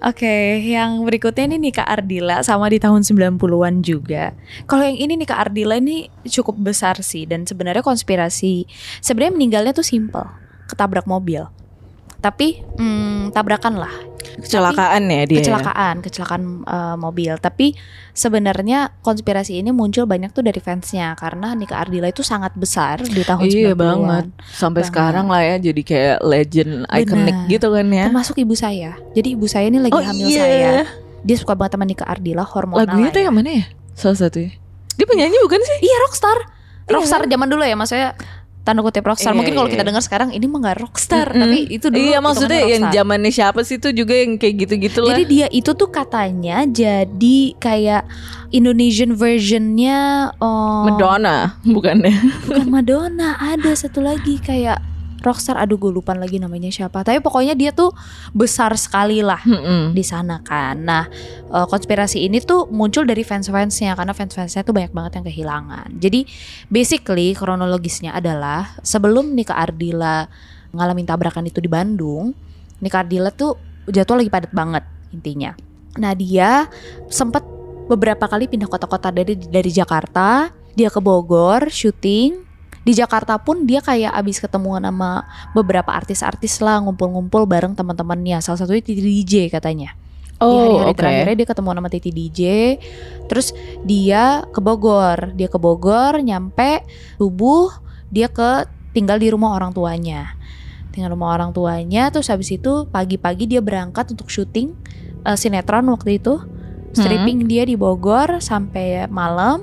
Oke, 0.00 0.64
yang 0.64 1.04
berikutnya 1.04 1.44
ini 1.44 1.68
Nika 1.68 1.84
Ardila 1.84 2.40
sama 2.40 2.72
di 2.72 2.80
tahun 2.80 3.04
90-an 3.04 3.84
juga. 3.84 4.32
Kalau 4.64 4.88
yang 4.88 4.96
ini 4.96 5.12
Nika 5.12 5.36
Ardila 5.36 5.76
ini 5.76 6.08
cukup 6.24 6.56
besar 6.56 6.96
sih 7.04 7.28
dan 7.28 7.44
sebenarnya 7.44 7.84
konspirasi. 7.84 8.64
Sebenarnya 9.04 9.36
meninggalnya 9.36 9.76
tuh 9.76 9.84
simple, 9.84 10.24
ketabrak 10.72 11.04
mobil. 11.04 11.44
Tapi 12.20 12.60
hmm, 12.76 13.32
tabrakan 13.32 13.80
lah, 13.80 13.94
Kecelakaan 14.40 15.04
ya 15.04 15.22
dia. 15.24 15.32
ya? 15.32 15.38
kecelakaan, 15.40 15.94
kecelakaan 16.00 16.42
eh, 16.62 16.96
mobil. 16.96 17.32
Tapi 17.36 17.72
sebenarnya 18.12 18.92
konspirasi 19.00 19.56
ini 19.56 19.72
muncul 19.72 20.04
banyak 20.04 20.28
tuh 20.30 20.40
dari 20.40 20.60
fansnya 20.60 21.16
karena 21.16 21.52
Nika 21.52 21.76
Ardila 21.76 22.08
itu 22.08 22.20
sangat 22.20 22.52
besar 22.56 23.00
di 23.00 23.20
tahun 23.20 23.44
Iya 23.44 23.72
90-an. 23.72 23.76
banget. 23.76 24.24
Sampai 24.50 24.80
Banget. 24.80 24.90
sekarang 24.92 25.26
lah 25.28 25.42
ya 25.42 25.56
jadi 25.60 25.82
kayak 25.82 26.16
legend 26.20 26.72
iconic 26.88 27.36
Benar. 27.36 27.50
gitu 27.50 27.66
kan 27.72 27.86
ya. 27.88 28.04
Termasuk 28.08 28.36
ibu 28.38 28.54
saya. 28.54 28.90
Jadi 29.12 29.28
ibu 29.32 29.46
saya 29.48 29.66
ini 29.68 29.78
lagi 29.80 29.92
Oh 29.92 30.02
hamil 30.04 30.26
iya. 30.28 30.40
saya. 30.40 30.72
Dia 31.20 31.36
suka 31.36 31.52
banget 31.52 31.76
sama 31.76 31.84
Nika 31.84 32.04
Ardila 32.04 32.44
hormonal. 32.44 32.84
Lagunya 32.84 33.08
tuh 33.08 33.20
ya. 33.20 33.26
yang 33.28 33.34
mana 33.36 33.50
ya? 33.52 33.64
Salah 33.92 34.18
satunya. 34.18 34.52
Dia 34.96 35.06
penyanyi 35.08 35.36
bukan 35.40 35.60
sih? 35.60 35.78
Iya 35.80 35.96
rockstar 36.04 36.38
Iya 36.84 36.96
Rockstar 36.98 37.22
zaman 37.24 37.46
dulu 37.46 37.62
ya 37.62 37.76
maksudnya 37.78 38.18
Tanda 38.60 38.84
kutip 38.84 39.04
rockstar 39.04 39.32
Iya, 39.32 39.38
Mungkin 39.40 39.54
kalau 39.56 39.68
iya. 39.68 39.74
kita 39.78 39.84
dengar 39.88 40.02
sekarang 40.04 40.28
Ini 40.36 40.44
mah 40.44 40.58
gak 40.60 40.78
rockstar 40.84 41.26
Mm-mm. 41.32 41.40
Tapi 41.40 41.58
itu 41.72 41.86
dulu 41.88 42.04
Iya 42.04 42.18
maksudnya 42.20 42.60
yang 42.68 42.82
zamannya 42.92 43.32
siapa 43.32 43.60
sih 43.64 43.80
tuh 43.80 43.92
juga 43.96 44.12
yang 44.12 44.36
kayak 44.36 44.54
gitu-gitu 44.68 45.00
lah. 45.00 45.16
Jadi 45.16 45.22
dia 45.26 45.46
itu 45.48 45.70
tuh 45.72 45.88
katanya 45.88 46.68
Jadi 46.68 47.56
kayak 47.56 48.04
Indonesian 48.52 49.16
versionnya 49.16 50.30
oh, 50.42 50.84
Madonna 50.86 51.56
bukannya? 51.64 52.12
Bukan 52.46 52.68
Madonna 52.68 53.38
Ada 53.40 53.88
satu 53.88 54.04
lagi 54.04 54.36
kayak 54.42 54.82
Rockstar 55.20 55.60
Aduh 55.60 55.76
gue 55.76 55.92
lupa 55.92 56.16
lagi 56.16 56.40
namanya 56.40 56.72
siapa 56.72 57.04
Tapi 57.04 57.20
pokoknya 57.20 57.54
dia 57.54 57.70
tuh 57.70 57.92
Besar 58.32 58.72
sekali 58.80 59.20
lah 59.20 59.40
Mm-mm. 59.44 59.92
di 59.92 60.04
sana 60.06 60.40
kan. 60.40 60.76
Nah, 60.80 61.04
eh, 61.50 61.66
konspirasi 61.66 62.24
ini 62.24 62.40
tuh 62.40 62.70
muncul 62.70 63.04
dari 63.04 63.22
fans-fansnya 63.26 63.94
karena 63.98 64.14
fans-fansnya 64.14 64.62
tuh 64.62 64.74
banyak 64.74 64.92
banget 64.94 65.12
yang 65.20 65.26
kehilangan. 65.26 65.88
Jadi 65.98 66.26
basically 66.70 67.34
kronologisnya 67.34 68.14
adalah 68.14 68.78
sebelum 68.80 69.34
Nika 69.34 69.54
Ardila 69.56 70.26
ngalamin 70.70 71.06
tabrakan 71.06 71.50
itu 71.50 71.58
di 71.58 71.66
Bandung, 71.66 72.32
Nika 72.80 73.02
Ardila 73.02 73.34
tuh 73.34 73.58
jadwal 73.90 74.22
lagi 74.22 74.30
padat 74.30 74.52
banget 74.54 74.84
intinya. 75.10 75.52
Nah, 75.98 76.14
dia 76.14 76.70
sempat 77.10 77.42
beberapa 77.90 78.30
kali 78.30 78.46
pindah 78.46 78.70
kota-kota 78.70 79.10
dari 79.10 79.34
dari 79.34 79.70
Jakarta, 79.74 80.54
dia 80.78 80.88
ke 80.88 81.02
Bogor 81.02 81.68
syuting. 81.68 82.49
Di 82.80 82.96
Jakarta 82.96 83.36
pun 83.36 83.68
dia 83.68 83.84
kayak 83.84 84.16
abis 84.16 84.40
ketemuan 84.40 84.80
sama 84.80 85.28
beberapa 85.52 85.92
artis-artis 85.92 86.64
lah 86.64 86.80
ngumpul-ngumpul 86.80 87.44
bareng 87.44 87.76
teman-temannya. 87.76 88.40
Salah 88.40 88.64
satunya 88.64 88.80
Titi 88.80 89.04
DJ 89.04 89.52
katanya. 89.52 89.92
di 90.40 90.40
Oh 90.40 90.64
hari-hari 90.64 90.92
oke. 90.96 90.98
terakhirnya 91.04 91.36
dia 91.36 91.48
ketemu 91.52 91.68
sama 91.76 91.88
Titi 91.92 92.10
DJ. 92.10 92.40
Terus 93.28 93.52
dia 93.84 94.48
ke 94.48 94.60
Bogor. 94.64 95.36
Dia 95.36 95.48
ke 95.52 95.60
Bogor 95.60 96.24
nyampe 96.24 96.88
subuh 97.20 97.68
dia 98.08 98.32
ke 98.32 98.64
tinggal 98.96 99.20
di 99.20 99.28
rumah 99.28 99.52
orang 99.52 99.76
tuanya. 99.76 100.34
Tinggal 100.90 101.12
rumah 101.12 101.36
orang 101.36 101.52
tuanya 101.52 102.08
terus 102.08 102.32
habis 102.32 102.48
itu 102.50 102.88
pagi-pagi 102.88 103.46
dia 103.46 103.60
berangkat 103.60 104.10
untuk 104.10 104.32
syuting 104.32 104.72
eh, 105.22 105.36
sinetron 105.36 105.86
waktu 105.92 106.18
itu 106.18 106.40
stripping 106.90 107.46
dia 107.46 107.62
di 107.62 107.78
Bogor 107.78 108.42
sampai 108.42 109.06
malam 109.06 109.62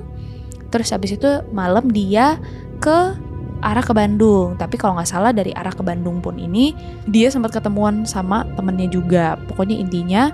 terus 0.71 0.91
habis 0.91 1.15
itu 1.15 1.27
malam 1.51 1.91
dia 1.91 2.39
ke 2.77 3.27
arah 3.61 3.83
ke 3.83 3.93
Bandung. 3.93 4.55
Tapi 4.55 4.77
kalau 4.77 4.97
nggak 4.97 5.09
salah 5.09 5.31
dari 5.33 5.53
arah 5.53 5.73
ke 5.73 5.81
Bandung 5.81 6.21
pun 6.21 6.37
ini 6.37 6.73
dia 7.09 7.29
sempat 7.33 7.53
ketemuan 7.53 8.05
sama 8.05 8.45
temennya 8.53 8.89
juga. 8.89 9.35
Pokoknya 9.49 9.77
intinya 9.77 10.29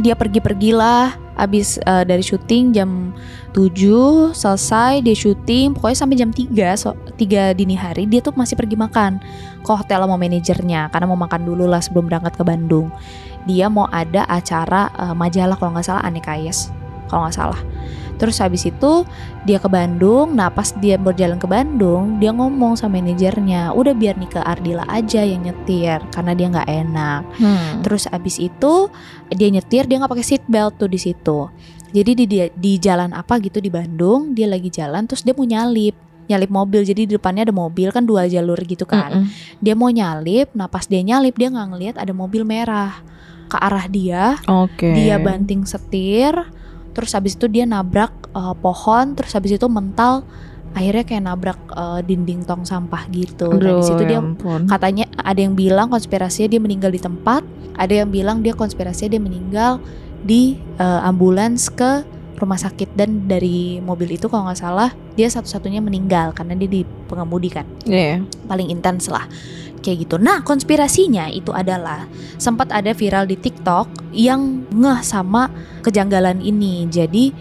dia 0.00 0.16
pergi-pergilah 0.16 1.20
abis 1.36 1.76
uh, 1.84 2.04
dari 2.04 2.24
syuting 2.24 2.72
jam 2.72 3.12
7 3.52 4.32
selesai 4.32 5.04
dia 5.04 5.16
syuting 5.16 5.76
pokoknya 5.76 5.96
sampai 5.96 6.16
jam 6.16 6.30
3 6.32 6.48
so, 6.80 6.96
3 7.20 7.52
dini 7.52 7.76
hari 7.76 8.08
dia 8.08 8.24
tuh 8.24 8.32
masih 8.32 8.56
pergi 8.56 8.76
makan 8.76 9.20
ke 9.60 9.68
hotel 9.68 10.04
sama 10.04 10.16
manajernya 10.16 10.88
karena 10.88 11.06
mau 11.08 11.20
makan 11.20 11.44
dulu 11.44 11.68
lah 11.68 11.80
sebelum 11.84 12.08
berangkat 12.08 12.36
ke 12.36 12.44
Bandung. 12.44 12.88
Dia 13.44 13.66
mau 13.68 13.90
ada 13.90 14.24
acara 14.30 14.88
uh, 14.96 15.12
majalah 15.12 15.58
kalau 15.60 15.76
nggak 15.76 15.84
salah 15.84 16.04
Aneka 16.06 16.40
Yes 16.40 16.81
kalau 17.12 17.28
nggak 17.28 17.36
salah 17.36 17.60
Terus 18.22 18.38
habis 18.38 18.62
itu 18.62 19.02
dia 19.42 19.58
ke 19.58 19.66
Bandung. 19.66 20.38
Nah 20.38 20.46
pas 20.54 20.70
dia 20.78 20.94
berjalan 20.94 21.42
ke 21.42 21.50
Bandung, 21.50 22.22
dia 22.22 22.30
ngomong 22.30 22.78
sama 22.78 23.02
manajernya, 23.02 23.74
udah 23.74 23.98
biar 23.98 24.14
nih 24.14 24.30
ke 24.30 24.38
Ardila 24.38 24.86
aja 24.86 25.26
yang 25.26 25.42
nyetir 25.42 25.98
karena 26.14 26.30
dia 26.38 26.46
nggak 26.54 26.70
enak. 26.70 27.22
Hmm. 27.42 27.82
Terus 27.82 28.06
habis 28.06 28.38
itu 28.38 28.86
dia 29.34 29.50
nyetir, 29.50 29.90
dia 29.90 29.98
nggak 29.98 30.14
pakai 30.14 30.22
seat 30.22 30.46
belt 30.46 30.78
tuh 30.78 30.86
di 30.86 31.02
situ. 31.02 31.50
Jadi 31.90 32.14
di, 32.14 32.24
di 32.30 32.38
di 32.54 32.72
jalan 32.78 33.10
apa 33.10 33.42
gitu 33.42 33.58
di 33.58 33.74
Bandung, 33.74 34.38
dia 34.38 34.46
lagi 34.46 34.70
jalan, 34.70 35.02
terus 35.10 35.26
dia 35.26 35.34
mau 35.34 35.42
nyalip 35.42 35.98
nyalip 36.22 36.54
mobil 36.54 36.86
jadi 36.86 37.02
di 37.04 37.18
depannya 37.18 37.50
ada 37.50 37.52
mobil 37.52 37.90
kan 37.90 38.06
dua 38.06 38.30
jalur 38.30 38.54
gitu 38.62 38.86
kan 38.86 39.10
Mm-mm. 39.10 39.26
dia 39.58 39.74
mau 39.74 39.90
nyalip 39.90 40.54
nah 40.54 40.70
pas 40.70 40.86
dia 40.86 41.02
nyalip 41.02 41.34
dia 41.34 41.50
nggak 41.50 41.68
ngelihat 41.74 41.96
ada 41.98 42.14
mobil 42.14 42.46
merah 42.46 43.02
ke 43.50 43.58
arah 43.58 43.90
dia 43.90 44.38
Oke. 44.46 44.94
dia 44.94 45.18
banting 45.18 45.66
setir 45.66 46.32
terus 46.92 47.12
habis 47.12 47.34
itu 47.34 47.48
dia 47.48 47.64
nabrak 47.64 48.12
uh, 48.32 48.54
pohon 48.54 49.16
terus 49.16 49.32
habis 49.32 49.56
itu 49.56 49.66
mental 49.66 50.22
akhirnya 50.72 51.04
kayak 51.04 51.22
nabrak 51.24 51.60
uh, 51.72 52.00
dinding 52.00 52.48
tong 52.48 52.64
sampah 52.64 53.04
gitu 53.12 53.48
dan 53.60 53.76
di 53.76 53.84
situ 53.84 54.02
dia 54.08 54.16
ya 54.16 54.20
ampun. 54.24 54.64
katanya 54.64 55.04
ada 55.20 55.40
yang 55.40 55.52
bilang 55.52 55.92
konspirasinya 55.92 56.48
dia 56.48 56.60
meninggal 56.64 56.88
di 56.88 57.00
tempat 57.00 57.42
ada 57.76 57.92
yang 57.92 58.08
bilang 58.08 58.40
dia 58.40 58.56
konspirasinya 58.56 59.16
dia 59.16 59.22
meninggal 59.22 59.72
di 60.22 60.56
uh, 60.80 61.04
ambulans 61.04 61.68
ke 61.68 62.04
rumah 62.40 62.58
sakit 62.58 62.98
dan 62.98 63.28
dari 63.28 63.78
mobil 63.78 64.16
itu 64.16 64.26
kalau 64.26 64.48
nggak 64.48 64.58
salah 64.58 64.90
dia 65.14 65.28
satu-satunya 65.28 65.78
meninggal 65.78 66.32
karena 66.32 66.56
dia 66.56 66.66
di 66.66 66.82
pengemudi 67.06 67.52
kan 67.52 67.68
Iya. 67.84 68.24
paling 68.48 68.72
intens 68.72 69.06
lah 69.12 69.28
kayak 69.82 70.08
gitu. 70.08 70.16
Nah 70.16 70.40
konspirasinya 70.46 71.26
itu 71.28 71.50
adalah 71.50 72.06
sempat 72.38 72.70
ada 72.70 72.94
viral 72.94 73.26
di 73.26 73.36
TikTok 73.36 74.14
yang 74.14 74.64
ngeh 74.70 75.00
sama 75.02 75.50
kejanggalan 75.82 76.38
ini. 76.38 76.86
Jadi 76.86 77.34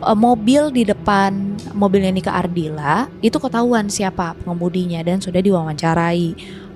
eh, 0.00 0.16
mobil 0.16 0.70
di 0.70 0.86
depan 0.86 1.58
mobilnya 1.74 2.14
Nika 2.14 2.32
Ardila 2.32 3.10
itu 3.20 3.36
ketahuan 3.36 3.90
siapa 3.90 4.38
pengemudinya 4.40 5.02
dan 5.02 5.18
sudah 5.18 5.42
diwawancarai 5.42 6.26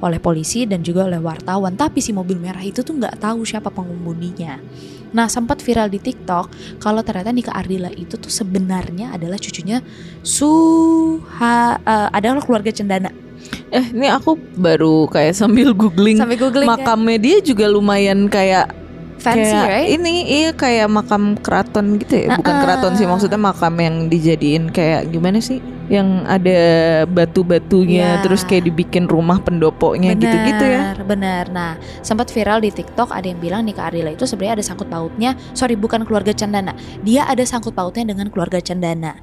oleh 0.03 0.19
polisi 0.19 0.67
dan 0.67 0.83
juga 0.83 1.07
oleh 1.07 1.23
wartawan. 1.23 1.79
Tapi 1.79 2.03
si 2.03 2.11
mobil 2.11 2.37
merah 2.43 2.63
itu 2.67 2.83
tuh 2.83 2.99
nggak 2.99 3.23
tahu 3.23 3.47
siapa 3.47 3.71
pengemudinya. 3.71 4.59
Nah 5.13 5.29
sempat 5.29 5.61
viral 5.61 5.93
di 5.93 6.01
TikTok 6.01 6.79
kalau 6.81 7.01
ternyata 7.05 7.31
Nika 7.33 7.53
Ardila 7.53 7.93
itu 7.93 8.17
tuh 8.17 8.33
sebenarnya 8.33 9.13
adalah 9.15 9.37
cucunya 9.37 9.85
Suha 10.25 11.77
eh, 11.81 12.09
adalah 12.13 12.41
keluarga 12.41 12.73
Cendana. 12.73 13.13
Eh, 13.73 13.87
ini 13.91 14.07
aku 14.07 14.37
baru 14.57 15.09
kayak 15.11 15.35
sambil 15.35 15.73
googling 15.75 16.21
Sampai 16.21 16.39
googling 16.39 16.69
kan? 16.69 16.79
makamnya 16.79 17.19
dia 17.19 17.37
juga 17.43 17.67
lumayan 17.67 18.31
kayak 18.31 18.71
fancy 19.23 19.55
kayak 19.55 19.71
right? 19.71 19.95
ini 19.99 20.15
iya 20.27 20.51
kayak 20.53 20.89
makam 20.91 21.39
keraton 21.39 21.97
gitu 22.03 22.27
ya 22.27 22.35
bukan 22.35 22.55
Uh-uh. 22.59 22.63
keraton 22.67 22.93
sih 22.99 23.07
maksudnya 23.07 23.39
makam 23.39 23.75
yang 23.79 24.11
dijadiin 24.11 24.71
kayak 24.75 25.11
gimana 25.15 25.39
sih 25.39 25.63
yang 25.93 26.25
ada 26.25 26.57
batu-batunya 27.05 28.17
Ya. 28.17 28.23
terus 28.25 28.49
kayak 28.49 28.65
dibikin 28.73 29.05
rumah 29.05 29.37
pendoponya 29.45 30.17
gitu-gitu 30.17 30.65
ya 30.65 30.97
Benar. 31.05 31.53
Nah, 31.53 31.77
sempat 32.01 32.33
viral 32.33 32.65
di 32.65 32.73
TikTok 32.73 33.13
ada 33.13 33.29
yang 33.29 33.37
bilang 33.37 33.69
Nika 33.69 33.93
Ardila 33.93 34.15
itu 34.15 34.25
sebenarnya 34.25 34.63
ada 34.63 34.65
sangkut 34.65 34.89
pautnya, 34.89 35.37
sorry 35.53 35.77
bukan 35.77 36.09
keluarga 36.09 36.33
Cendana. 36.33 36.73
Dia 37.05 37.29
ada 37.29 37.45
sangkut 37.45 37.77
pautnya 37.77 38.09
dengan 38.09 38.33
keluarga 38.33 38.63
Cendana. 38.63 39.19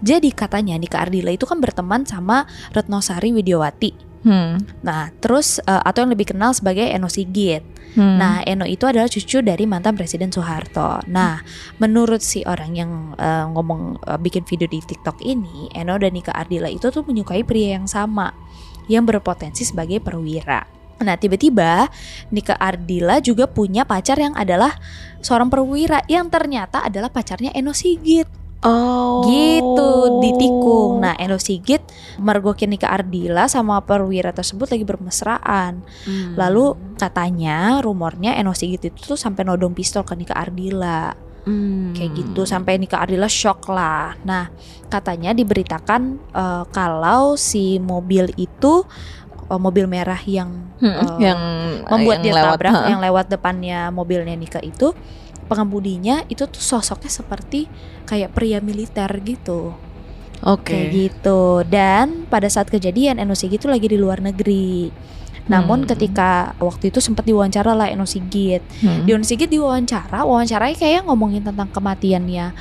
Jadi 0.00 0.32
katanya 0.32 0.80
Nika 0.80 1.04
Ardila 1.04 1.34
itu 1.34 1.44
kan 1.44 1.60
berteman 1.60 2.08
sama 2.08 2.48
Retnosari 2.72 3.36
Widiawati. 3.36 3.92
hmm. 4.24 4.80
Nah, 4.80 5.12
terus 5.20 5.60
eh, 5.60 5.82
atau 5.84 6.06
yang 6.06 6.12
lebih 6.16 6.32
kenal 6.32 6.56
sebagai 6.56 6.86
Eno 6.88 7.12
Sigit. 7.12 7.60
Hmm. 7.94 8.18
Nah, 8.18 8.42
Eno 8.42 8.66
itu 8.66 8.90
adalah 8.90 9.06
cucu 9.06 9.38
dari 9.38 9.64
mantan 9.70 9.94
Presiden 9.94 10.34
Soeharto. 10.34 11.06
Nah, 11.06 11.38
menurut 11.78 12.20
si 12.20 12.42
orang 12.42 12.74
yang 12.74 12.90
eh, 13.14 13.46
ngomong 13.54 14.02
eh, 14.02 14.18
bikin 14.18 14.42
video 14.42 14.66
di 14.66 14.82
TikTok 14.82 15.22
ini, 15.22 15.70
Eno 15.70 15.94
dan 15.94 16.10
Nika 16.10 16.34
Ardila 16.34 16.66
itu 16.66 16.90
tuh 16.90 17.06
menyukai 17.06 17.46
pria 17.46 17.78
yang 17.78 17.86
sama, 17.86 18.34
yang 18.90 19.06
berpotensi 19.06 19.62
sebagai 19.62 20.02
perwira. 20.02 20.66
Nah, 21.02 21.18
tiba-tiba 21.18 21.90
Nika 22.30 22.54
Ardila 22.58 23.18
juga 23.22 23.46
punya 23.46 23.86
pacar 23.86 24.18
yang 24.18 24.34
adalah 24.34 24.74
seorang 25.22 25.50
perwira 25.50 26.02
yang 26.10 26.30
ternyata 26.30 26.82
adalah 26.82 27.10
pacarnya 27.10 27.54
Eno 27.54 27.74
Sigit. 27.74 28.43
Oh 28.64 29.24
Gitu 29.24 29.90
ditikung. 30.20 31.00
Nah, 31.00 31.16
Eno 31.16 31.40
Sigit 31.40 31.80
mergokin 32.20 32.72
Nika 32.72 32.92
Ardila 32.92 33.48
sama 33.48 33.80
perwira 33.80 34.32
tersebut 34.32 34.68
lagi 34.68 34.84
bermesraan. 34.84 35.80
Hmm. 36.04 36.34
Lalu 36.36 36.76
katanya 37.00 37.80
rumornya 37.80 38.36
Eno 38.36 38.52
Sigit 38.52 38.84
itu 38.84 39.14
tuh 39.14 39.18
sampai 39.18 39.44
nodong 39.48 39.72
pistol 39.72 40.04
ke 40.04 40.16
Nika 40.16 40.36
Ardila 40.36 41.14
Hmm. 41.44 41.92
kayak 41.92 42.16
gitu 42.16 42.48
sampai 42.48 42.80
Nika 42.80 43.04
Ardila 43.04 43.28
shock 43.28 43.68
lah. 43.68 44.16
Nah 44.24 44.48
katanya 44.88 45.36
diberitakan 45.36 46.16
eh, 46.32 46.64
kalau 46.72 47.36
si 47.36 47.76
mobil 47.76 48.32
itu 48.40 48.80
eh, 49.52 49.60
mobil 49.60 49.84
merah 49.84 50.16
yang 50.24 50.72
Hmm, 50.80 51.20
eh, 51.20 51.28
yang 51.28 51.40
membuat 51.84 52.24
yang 52.24 52.24
dia 52.24 52.34
lewat, 52.40 52.48
tabrak 52.56 52.72
ha. 52.72 52.88
yang 52.88 53.00
lewat 53.04 53.26
depannya 53.28 53.92
mobilnya 53.92 54.32
Nika 54.40 54.64
itu 54.64 54.96
pengemudinya 55.44 56.24
itu 56.26 56.44
tuh 56.44 56.58
sosoknya 56.58 57.08
seperti 57.08 57.68
kayak 58.04 58.32
pria 58.32 58.58
militer 58.58 59.08
gitu 59.20 59.72
Oke. 60.40 60.68
kayak 60.68 60.86
gitu 60.90 61.40
dan 61.64 62.26
pada 62.26 62.46
saat 62.46 62.66
kejadian 62.66 63.16
Eno 63.16 63.32
Sigit 63.32 63.56
itu 63.56 63.66
lagi 63.66 63.86
di 63.86 63.96
luar 63.96 64.18
negeri 64.18 64.92
namun 65.44 65.84
Hmm. 65.84 65.88
ketika 65.90 66.30
waktu 66.56 66.88
itu 66.88 66.98
sempat 66.98 67.22
diwawancara 67.22 67.72
lah 67.72 67.86
Eno 67.86 68.04
Sigit 68.04 68.64
Hmm. 68.80 69.04
di 69.04 69.12
Eno 69.12 69.22
Sigit 69.22 69.46
diwawancara 69.46 70.24
wawancaranya 70.24 70.72
kayak 70.74 71.04
ngomongin 71.04 71.40
tentang 71.42 71.68
kematiannya 71.68 72.52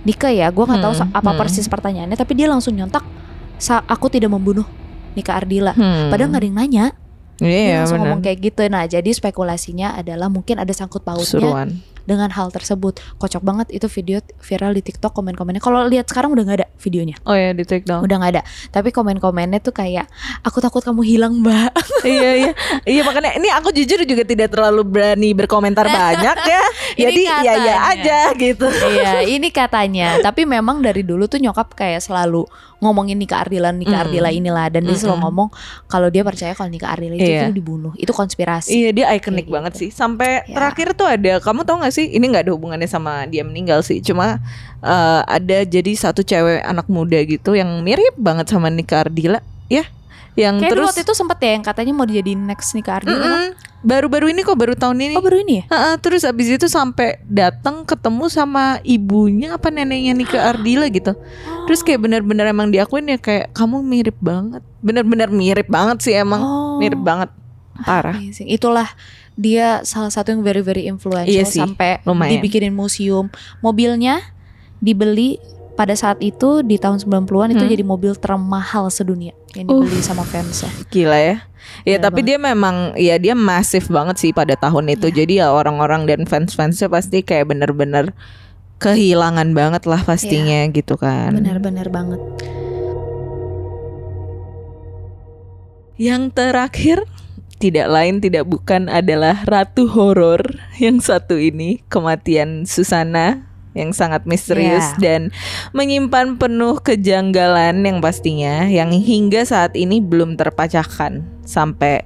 Nika 0.00 0.28
ya 0.28 0.48
gue 0.48 0.64
nggak 0.64 0.80
tahu 0.80 0.94
Hmm, 0.96 1.12
apa 1.12 1.30
hmm. 1.30 1.38
persis 1.38 1.66
pertanyaannya 1.66 2.16
tapi 2.16 2.32
dia 2.32 2.48
langsung 2.48 2.72
nyontak 2.72 3.04
"Sa- 3.56 3.84
aku 3.84 4.08
tidak 4.08 4.32
membunuh 4.32 4.64
Nika 5.12 5.34
Ardila 5.34 5.72
Hmm. 5.72 6.08
padahal 6.08 6.32
nggak 6.32 6.40
ada 6.40 6.48
yang 6.48 6.56
nanya 6.56 6.84
dia 7.36 7.48
Iya, 7.48 7.76
langsung 7.78 7.96
benar. 7.98 8.08
ngomong 8.08 8.20
kayak 8.22 8.38
gitu 8.42 8.62
nah 8.66 8.84
jadi 8.84 9.10
spekulasinya 9.10 9.92
adalah 9.94 10.28
mungkin 10.28 10.56
ada 10.56 10.72
sangkut 10.72 11.00
pautnya 11.00 11.24
Keseruan. 11.24 11.68
Dengan 12.04 12.30
hal 12.30 12.48
tersebut. 12.48 12.98
Kocok 13.16 13.42
banget 13.42 13.66
itu 13.70 13.86
video 13.86 14.18
viral 14.38 14.72
di 14.72 14.82
TikTok 14.82 15.12
komen-komennya. 15.12 15.58
Kalau 15.58 15.84
lihat 15.84 16.06
sekarang 16.06 16.32
udah 16.32 16.44
nggak 16.44 16.58
ada 16.60 16.68
videonya. 16.76 17.16
Oh 17.24 17.34
ya 17.34 17.52
di 17.52 17.64
down. 17.82 18.04
udah 18.04 18.16
nggak 18.16 18.32
ada. 18.34 18.42
Tapi 18.70 18.88
komen-komennya 18.90 19.60
tuh 19.60 19.72
kayak 19.72 20.06
aku 20.42 20.60
takut 20.60 20.80
kamu 20.80 21.02
hilang 21.02 21.40
mbak. 21.40 21.72
Iya 22.00 22.30
iya. 22.32 22.52
Iya 22.88 23.02
makanya 23.04 23.36
ini 23.36 23.52
aku 23.52 23.76
jujur 23.76 24.00
juga 24.08 24.24
tidak 24.24 24.56
terlalu 24.56 24.82
berani 24.88 25.36
berkomentar 25.36 25.84
banyak 25.84 26.36
ya. 26.48 26.62
Jadi 27.04 27.22
ya 27.28 27.54
ya 27.60 27.76
aja 27.92 28.18
gitu. 28.32 28.64
Iya 28.66 29.20
ini 29.36 29.52
katanya. 29.52 30.16
Tapi 30.20 30.48
memang 30.48 30.80
dari 30.80 31.04
dulu 31.04 31.28
tuh 31.28 31.36
nyokap 31.36 31.76
kayak 31.76 32.00
selalu 32.00 32.48
ngomongin 32.80 33.20
Nika 33.20 33.44
Ardila 33.44 33.68
Nika 33.70 33.92
Mm. 33.92 34.02
Ardila 34.08 34.30
inilah. 34.32 34.66
Dan 34.72 34.88
dia 34.88 34.96
selalu 34.96 35.28
ngomong 35.28 35.48
kalau 35.86 36.08
dia 36.08 36.24
percaya 36.24 36.56
kalau 36.56 36.72
Nika 36.72 36.88
Ardila 36.88 37.20
itu, 37.20 37.28
Iya. 37.28 37.52
itu 37.52 37.60
dibunuh. 37.60 37.92
Itu 38.00 38.16
konspirasi. 38.16 38.72
Iya 38.72 38.90
dia 38.96 39.06
ikonik 39.12 39.44
Kayak 39.44 39.52
banget 39.52 39.72
gitu. 39.76 39.80
sih. 39.84 39.90
Sampai 39.92 40.40
Ya. 40.48 40.56
terakhir 40.56 40.96
tuh 40.96 41.04
ada 41.04 41.36
kamu 41.38 41.60
tau 41.68 41.76
gak 41.78 41.89
sih 41.90 42.10
ini 42.10 42.30
nggak 42.30 42.48
ada 42.48 42.52
hubungannya 42.54 42.88
sama 42.88 43.26
dia 43.26 43.44
meninggal 43.44 43.84
sih 43.84 44.00
cuma 44.02 44.38
eh, 44.82 45.20
ada 45.26 45.62
jadi 45.66 45.92
satu 45.94 46.24
cewek 46.24 46.62
anak 46.64 46.86
muda 46.90 47.18
gitu 47.26 47.54
yang 47.54 47.82
mirip 47.84 48.16
banget 48.16 48.50
sama 48.50 48.70
Nika 48.72 49.06
Ardila 49.06 49.42
ya 49.68 49.86
yang 50.38 50.62
Kayak 50.62 50.72
terus 50.72 50.86
waktu 50.94 51.02
itu 51.02 51.14
sempet 51.18 51.38
ya 51.42 51.50
yang 51.58 51.64
katanya 51.66 51.92
mau 51.92 52.06
dijadiin 52.06 52.42
next 52.46 52.72
Nika 52.72 53.02
Ardila 53.02 53.18
kan? 53.18 53.30
Mm-mm. 53.34 53.50
baru-baru 53.80 54.30
ini 54.30 54.40
kok 54.46 54.54
baru 54.54 54.78
tahun 54.78 54.96
ini 55.00 55.14
Oh 55.18 55.24
baru 55.24 55.42
ini 55.42 55.60
ya? 55.60 55.64
Heeh, 55.72 55.94
terus 55.98 56.22
abis 56.22 56.54
itu 56.54 56.66
sampai 56.70 57.18
datang 57.26 57.82
ketemu 57.82 58.30
sama 58.30 58.78
ibunya 58.86 59.58
apa 59.58 59.72
neneknya 59.74 60.14
Nika 60.14 60.38
Ardila 60.38 60.86
gitu. 60.92 61.18
Terus 61.66 61.80
kayak 61.82 62.06
benar-benar 62.06 62.46
emang 62.46 62.70
diakuin 62.70 63.10
ya 63.10 63.18
kayak 63.18 63.50
kamu 63.56 63.82
mirip 63.82 64.16
banget. 64.22 64.62
Benar-benar 64.84 65.28
mirip 65.34 65.66
banget 65.66 65.98
sih 66.06 66.14
emang. 66.14 66.40
Oh. 66.40 66.78
Mirip 66.78 67.00
banget. 67.02 67.32
Parah. 67.82 68.14
Amazing. 68.14 68.52
Itulah 68.52 68.86
dia 69.34 69.82
salah 69.82 70.08
satu 70.08 70.30
yang 70.30 70.42
very 70.42 70.60
very 70.60 70.84
influential 70.86 71.30
Iya 71.30 71.44
sih, 71.44 71.62
sampai 71.62 72.02
lumayan. 72.02 72.38
dibikinin 72.38 72.72
museum. 72.72 73.28
Mobilnya 73.60 74.20
dibeli 74.78 75.36
pada 75.74 75.96
saat 75.96 76.20
itu 76.20 76.60
di 76.60 76.76
tahun 76.76 77.00
90-an 77.00 77.56
itu 77.56 77.64
Hmm. 77.64 77.72
jadi 77.72 77.84
mobil 77.84 78.12
termahal 78.12 78.92
sedunia 78.92 79.32
yang 79.56 79.64
dibeli 79.64 80.00
sama 80.00 80.28
fansnya. 80.28 80.68
Gila 80.92 81.16
ya. 81.16 81.36
Ya 81.88 81.96
Gila 81.96 82.04
tapi 82.04 82.20
dia 82.20 82.36
memang 82.36 82.92
ya 83.00 83.16
dia 83.16 83.32
masif 83.32 83.88
banget 83.88 84.20
sih 84.20 84.32
pada 84.32 84.56
tahun 84.56 84.92
itu. 84.92 85.08
Iya. 85.08 85.16
Jadi 85.24 85.32
ya 85.40 85.48
orang-orang 85.52 86.04
dan 86.04 86.28
fans-fansnya 86.28 86.92
pasti 86.92 87.24
kayak 87.24 87.48
bener-bener 87.48 88.12
kehilangan 88.76 89.52
banget 89.52 89.84
lah 89.88 90.04
pastinya 90.04 90.68
gitu 90.68 90.96
kan. 90.96 91.32
Benar-benar 91.32 91.88
banget. 91.88 92.20
Yang 96.00 96.32
terakhir 96.32 96.98
tidak 97.60 97.92
lain 97.92 98.24
tidak 98.24 98.48
bukan 98.48 98.88
adalah 98.88 99.44
ratu 99.44 99.84
horor 99.86 100.40
yang 100.80 100.98
satu 100.98 101.36
ini 101.36 101.84
kematian 101.92 102.64
Susana 102.64 103.44
yang 103.76 103.94
sangat 103.94 104.26
misterius 104.26 104.82
Yeah. 104.98 104.98
dan 104.98 105.20
menyimpan 105.70 106.40
penuh 106.40 106.82
kejanggalan 106.82 107.86
yang 107.86 108.02
pastinya 108.02 108.66
yang 108.66 108.90
hingga 108.90 109.46
saat 109.46 109.78
ini 109.78 110.02
belum 110.02 110.34
terpecahkan 110.34 111.22
sampai 111.46 112.02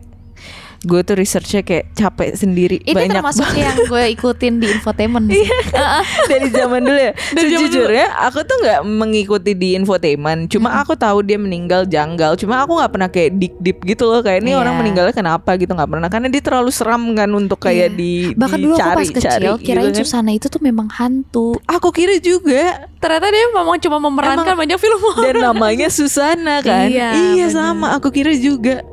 gue 0.84 1.00
tuh 1.00 1.14
researchnya 1.14 1.60
kayak 1.60 1.90
capek 1.92 2.32
sendiri 2.34 2.76
Ini 2.78 2.92
banyak 2.92 3.16
termasuk 3.16 3.42
banget. 3.42 3.64
yang 3.64 3.76
gue 3.84 4.02
ikutin 4.12 4.52
di 4.56 4.66
infotainment 4.70 5.26
sih. 5.26 5.44
dari 6.30 6.48
zaman 6.48 6.80
dulu 6.80 7.00
ya 7.00 7.12
sejujurnya 7.34 8.06
aku 8.22 8.40
tuh 8.40 8.56
nggak 8.58 8.80
mengikuti 8.84 9.52
di 9.52 9.74
infotainment 9.74 10.46
cuma 10.46 10.76
aku 10.76 10.94
tahu 10.94 11.20
dia 11.20 11.36
meninggal 11.36 11.84
janggal 11.84 12.36
cuma 12.36 12.60
aku 12.60 12.76
nggak 12.76 12.90
pernah 12.90 13.08
kayak 13.08 13.30
dik 13.34 13.54
dip 13.58 13.78
gitu 13.82 14.04
loh 14.04 14.20
kayak 14.20 14.40
ini 14.40 14.52
Iya. 14.52 14.60
orang 14.60 14.74
meninggalnya 14.76 15.10
kenapa 15.12 15.56
gitu 15.56 15.70
nggak 15.70 15.88
pernah 15.88 16.08
karena 16.08 16.28
dia 16.28 16.40
terlalu 16.40 16.70
seram 16.70 17.02
kan 17.12 17.28
untuk 17.28 17.58
kayak 17.58 17.90
Iya. 17.90 17.96
di 17.96 18.12
Bahkan 18.34 18.58
dulu 18.60 18.74
aku 18.74 18.90
pas 18.94 19.08
kecil 19.10 19.52
gitu 19.56 19.64
kirain 19.64 19.88
kan. 19.88 19.98
Susana 19.98 20.30
itu 20.30 20.46
tuh 20.46 20.60
memang 20.60 20.86
hantu. 20.88 21.56
aku 21.64 21.88
kira 21.90 22.16
juga 22.16 22.86
Ternyata 22.96 23.26
dia 23.28 23.44
memang 23.48 23.76
cuma 23.78 23.98
memerankan 23.98 24.54
banyak 24.54 24.76
film 24.76 24.96
horor. 24.98 25.24
dan 25.26 25.34
namanya 25.42 25.88
Susana 25.88 26.60
kan 26.60 26.86
Iya, 26.86 27.10
bener. 27.12 27.50
sama 27.50 27.92
aku 27.92 28.08
kira 28.10 28.32
juga 28.32 28.84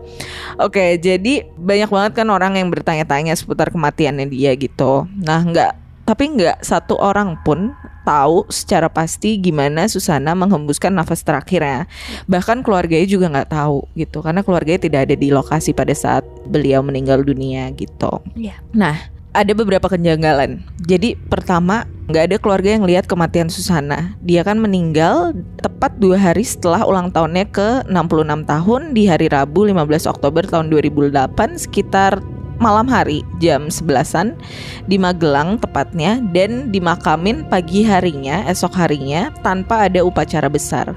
Oke, 0.54 0.99
jadi 0.99 1.47
banyak 1.51 1.81
banget 1.89 2.22
kan 2.22 2.28
orang 2.30 2.60
yang 2.60 2.70
bertanya-tanya 2.70 3.34
seputar 3.34 3.74
kematiannya 3.74 4.30
dia 4.30 4.54
gitu. 4.54 5.10
Nah, 5.24 5.41
nggak, 5.41 5.72
tapi 6.06 6.24
nggak 6.38 6.62
satu 6.62 7.00
orang 7.00 7.39
pun 7.41 7.74
tahu 8.02 8.50
secara 8.50 8.89
pasti 8.89 9.38
gimana 9.38 9.86
Susana 9.86 10.34
menghembuskan 10.34 10.91
nafas 10.91 11.22
terakhirnya. 11.24 11.86
Bahkan 12.26 12.65
keluarganya 12.65 13.08
juga 13.08 13.32
nggak 13.32 13.50
tahu 13.54 13.88
gitu, 13.96 14.20
karena 14.20 14.41
keluarganya 14.44 14.82
tidak 14.86 15.00
ada 15.10 15.15
di 15.15 15.30
lokasi 15.32 15.72
pada 15.72 15.94
saat 15.96 16.26
beliau 16.50 16.84
meninggal 16.84 17.22
dunia 17.22 17.70
gitu. 17.78 18.22
Iya. 18.36 18.58
Nah, 18.74 18.98
ada 19.32 19.52
beberapa 19.56 19.88
kejanggalan. 19.88 20.63
Jadi 20.84 21.15
pertama 21.15 21.88
nggak 22.12 22.24
ada 22.32 22.38
keluarga 22.38 22.70
yang 22.76 22.84
lihat 22.84 23.08
kematian 23.08 23.48
Susana. 23.48 24.15
Dia 24.20 24.44
kan 24.44 24.60
meninggal 24.60 25.32
tepat 25.63 25.96
dua 26.04 26.20
hari 26.20 26.44
setelah 26.44 26.84
ulang 26.84 27.10
tahunnya 27.15 27.48
ke 27.52 27.70
66 27.88 28.44
tahun 28.44 28.82
di 28.91 29.08
hari 29.08 29.32
Rabu 29.32 29.72
15 29.72 30.12
Oktober 30.12 30.44
tahun 30.44 30.67
2008 30.67 31.63
sekitar 31.67 32.20
malam 32.62 32.86
hari 32.86 33.26
jam 33.41 33.74
11-an 33.74 34.38
di 34.86 35.02
Magelang 35.02 35.58
tepatnya 35.58 36.22
dan 36.30 36.70
dimakamin 36.70 37.50
pagi 37.50 37.82
harinya 37.82 38.46
esok 38.46 38.78
harinya 38.78 39.34
tanpa 39.41 39.89
ada 39.89 40.06
upacara 40.06 40.46
besar. 40.46 40.94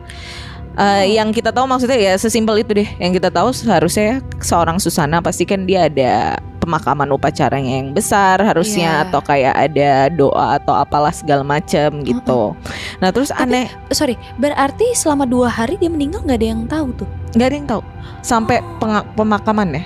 Eh, 0.75 1.14
yang 1.14 1.31
kita 1.31 1.55
tahu 1.55 1.70
maksudnya 1.70 1.94
ya 1.94 2.12
sesimpel 2.18 2.66
itu 2.66 2.75
deh. 2.75 2.90
Yang 2.99 3.23
kita 3.23 3.31
tahu 3.31 3.55
seharusnya 3.55 4.18
seorang 4.42 4.83
Susana 4.83 5.23
pasti 5.23 5.47
kan 5.47 5.70
dia 5.70 5.87
ada 5.87 6.42
pemakaman 6.64 7.07
upacaranya 7.11 7.79
yang 7.79 7.92
besar 7.92 8.40
harusnya 8.40 8.90
Iya. 8.90 9.03
atau 9.05 9.20
kayak 9.20 9.55
ada 9.55 9.90
doa 10.09 10.57
atau 10.57 10.72
apalah 10.72 11.12
segala 11.12 11.44
macam 11.44 12.00
gitu. 12.00 12.57
Nah 12.98 13.12
terus 13.12 13.29
aneh 13.31 13.68
Sorry, 13.90 14.16
berarti 14.35 14.90
selama 14.94 15.24
dua 15.24 15.46
hari 15.46 15.77
dia 15.77 15.87
meninggal 15.87 16.24
nggak 16.24 16.40
ada 16.40 16.48
yang 16.48 16.64
tahu 16.64 16.87
tuh. 16.96 17.09
nggak 17.33 17.46
ada 17.46 17.57
yang 17.57 17.68
tahu 17.68 17.83
sampai 18.20 18.59
penga- 18.81 19.05
pemakaman 19.12 19.68
ya. 19.70 19.85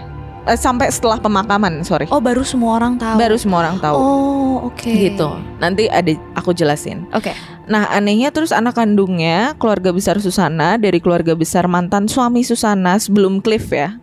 Eh, 0.49 0.57
sampai 0.57 0.89
setelah 0.89 1.21
pemakaman 1.21 1.85
sorry. 1.85 2.09
Oh 2.09 2.25
baru 2.25 2.41
semua 2.41 2.81
orang 2.81 2.97
tahu. 2.97 3.21
Baru 3.21 3.37
semua 3.37 3.69
orang 3.69 3.77
tahu. 3.77 3.95
Oh 3.95 4.73
oke. 4.73 4.89
Gitu. 4.89 5.29
Nanti 5.61 5.93
ada 5.93 6.09
aku 6.33 6.57
jelasin. 6.57 7.05
Oke. 7.13 7.37
Nah 7.69 7.85
anehnya 7.93 8.33
terus 8.33 8.49
anak 8.49 8.81
kandungnya 8.81 9.53
keluarga 9.61 9.93
besar 9.93 10.17
Susana 10.25 10.81
dari 10.81 11.05
keluarga 11.05 11.37
besar 11.37 11.69
mantan 11.69 12.09
suami 12.09 12.41
Susana 12.41 12.97
sebelum 12.97 13.45
Cliff 13.45 13.69
ya 13.69 14.01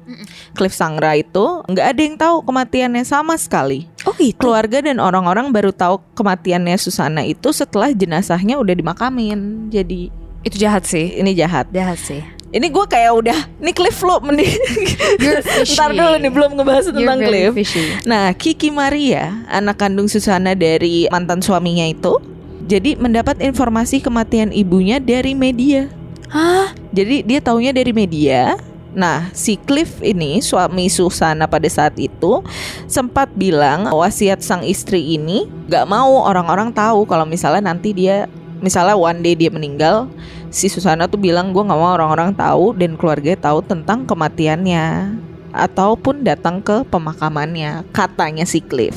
Cliff 0.54 0.70
Sangra 0.70 1.18
itu 1.18 1.66
nggak 1.66 1.88
ada 1.90 2.02
yang 2.06 2.16
tahu 2.16 2.46
kematiannya 2.46 3.02
sama 3.02 3.34
sekali 3.42 3.90
Oh 4.06 4.14
gitu. 4.14 4.38
keluarga 4.38 4.86
dan 4.86 5.02
orang-orang 5.02 5.50
baru 5.50 5.74
tahu 5.74 5.98
kematiannya 6.14 6.78
Susana 6.78 7.26
itu 7.26 7.50
setelah 7.50 7.90
jenazahnya 7.90 8.62
udah 8.62 8.78
dimakamin 8.78 9.74
jadi 9.74 10.14
Itu 10.46 10.62
jahat 10.62 10.86
sih. 10.86 11.18
ini 11.18 11.34
jahat 11.34 11.66
Jahat 11.74 11.98
sih. 11.98 12.22
Ini 12.56 12.72
gue 12.72 12.86
kayak 12.88 13.12
udah 13.20 13.40
ini 13.60 13.72
Cliff 13.76 14.00
mending 14.24 14.48
fishy. 14.48 15.76
ntar 15.76 15.92
dulu 15.92 16.16
nih 16.16 16.32
belum 16.32 16.52
ngebahas 16.56 16.88
You're 16.88 17.04
tentang 17.04 17.20
very 17.20 17.28
Cliff 17.28 17.54
fishy. 17.60 17.84
Nah, 18.08 18.32
Kiki 18.32 18.72
Maria, 18.72 19.44
anak 19.52 19.84
kandung 19.84 20.08
Susana 20.08 20.56
dari 20.56 21.12
mantan 21.12 21.44
suaminya 21.44 21.84
itu, 21.84 22.16
jadi 22.64 22.96
mendapat 22.96 23.44
informasi 23.44 24.00
kematian 24.00 24.56
ibunya 24.56 25.04
dari 25.04 25.36
media. 25.36 25.92
Hah? 26.32 26.72
Jadi 26.96 27.28
dia 27.28 27.44
taunya 27.44 27.76
dari 27.76 27.92
media. 27.92 28.56
Nah, 28.96 29.28
si 29.36 29.60
Cliff 29.60 30.00
ini 30.00 30.40
suami 30.40 30.88
Susana 30.88 31.52
pada 31.52 31.68
saat 31.68 32.00
itu 32.00 32.40
sempat 32.88 33.28
bilang 33.36 33.92
wasiat 33.92 34.40
sang 34.40 34.64
istri 34.64 35.20
ini 35.20 35.52
gak 35.68 35.84
mau 35.84 36.24
orang-orang 36.24 36.72
tahu 36.72 37.04
kalau 37.04 37.28
misalnya 37.28 37.76
nanti 37.76 37.92
dia 37.92 38.32
misalnya 38.64 38.96
one 38.96 39.20
day 39.20 39.36
dia 39.36 39.52
meninggal, 39.52 40.08
si 40.56 40.72
Susana 40.72 41.12
tuh 41.12 41.20
bilang 41.20 41.52
gue 41.52 41.60
gak 41.60 41.76
mau 41.76 41.92
orang-orang 42.00 42.32
tahu 42.32 42.72
dan 42.80 42.96
keluarga 42.96 43.36
tahu 43.36 43.60
tentang 43.60 44.08
kematiannya 44.08 45.12
ataupun 45.52 46.24
datang 46.24 46.64
ke 46.64 46.88
pemakamannya 46.88 47.84
katanya 47.92 48.48
si 48.48 48.64
Cliff. 48.64 48.96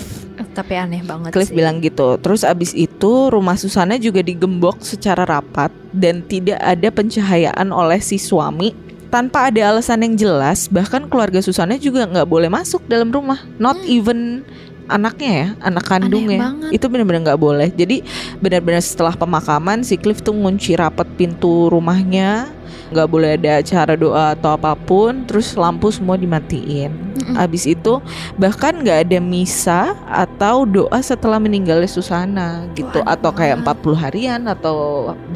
Tapi 0.54 0.78
aneh 0.78 1.02
banget 1.02 1.34
Cliff 1.34 1.50
sih. 1.50 1.58
bilang 1.58 1.82
gitu. 1.82 2.14
Terus 2.22 2.46
abis 2.46 2.70
itu 2.78 3.10
rumah 3.30 3.58
Susana 3.58 3.98
juga 3.98 4.22
digembok 4.22 4.78
secara 4.86 5.26
rapat 5.26 5.74
dan 5.90 6.22
tidak 6.30 6.62
ada 6.62 6.94
pencahayaan 6.94 7.74
oleh 7.74 7.98
si 7.98 8.22
suami 8.22 8.70
tanpa 9.10 9.50
ada 9.50 9.74
alasan 9.74 10.06
yang 10.06 10.14
jelas. 10.14 10.70
Bahkan 10.70 11.10
keluarga 11.10 11.42
Susana 11.42 11.74
juga 11.74 12.06
nggak 12.06 12.26
boleh 12.30 12.50
masuk 12.50 12.86
dalam 12.86 13.10
rumah. 13.10 13.42
Not 13.58 13.82
even 13.86 14.46
anaknya 14.88 15.30
ya, 15.30 15.48
anak 15.62 15.84
kandungnya. 15.86 16.56
Itu 16.72 16.88
benar-benar 16.88 17.32
nggak 17.32 17.40
boleh. 17.40 17.68
Jadi 17.72 18.02
benar-benar 18.40 18.82
setelah 18.82 19.14
pemakaman 19.14 19.84
si 19.84 20.00
Cliff 20.00 20.24
tuh 20.24 20.34
ngunci 20.34 20.74
rapat 20.74 21.06
pintu 21.14 21.68
rumahnya. 21.70 22.50
nggak 22.88 23.08
boleh 23.08 23.36
ada 23.36 23.60
acara 23.60 23.94
doa 24.00 24.32
atau 24.32 24.56
apa 24.56 24.72
pun. 24.72 25.24
Terus 25.28 25.52
lampu 25.52 25.92
semua 25.92 26.16
dimatiin. 26.16 26.88
Mm-mm. 26.88 27.36
Abis 27.36 27.68
itu 27.68 28.00
bahkan 28.40 28.72
nggak 28.72 29.08
ada 29.08 29.18
misa 29.20 29.92
atau 30.08 30.64
doa 30.64 30.98
setelah 31.04 31.36
meninggalnya 31.36 31.88
Susana 31.88 32.64
gitu 32.72 33.04
aneh 33.04 33.12
atau 33.12 33.30
kayak 33.30 33.60
banget. 33.60 33.84
40 33.84 34.04
harian 34.04 34.40
atau 34.48 34.76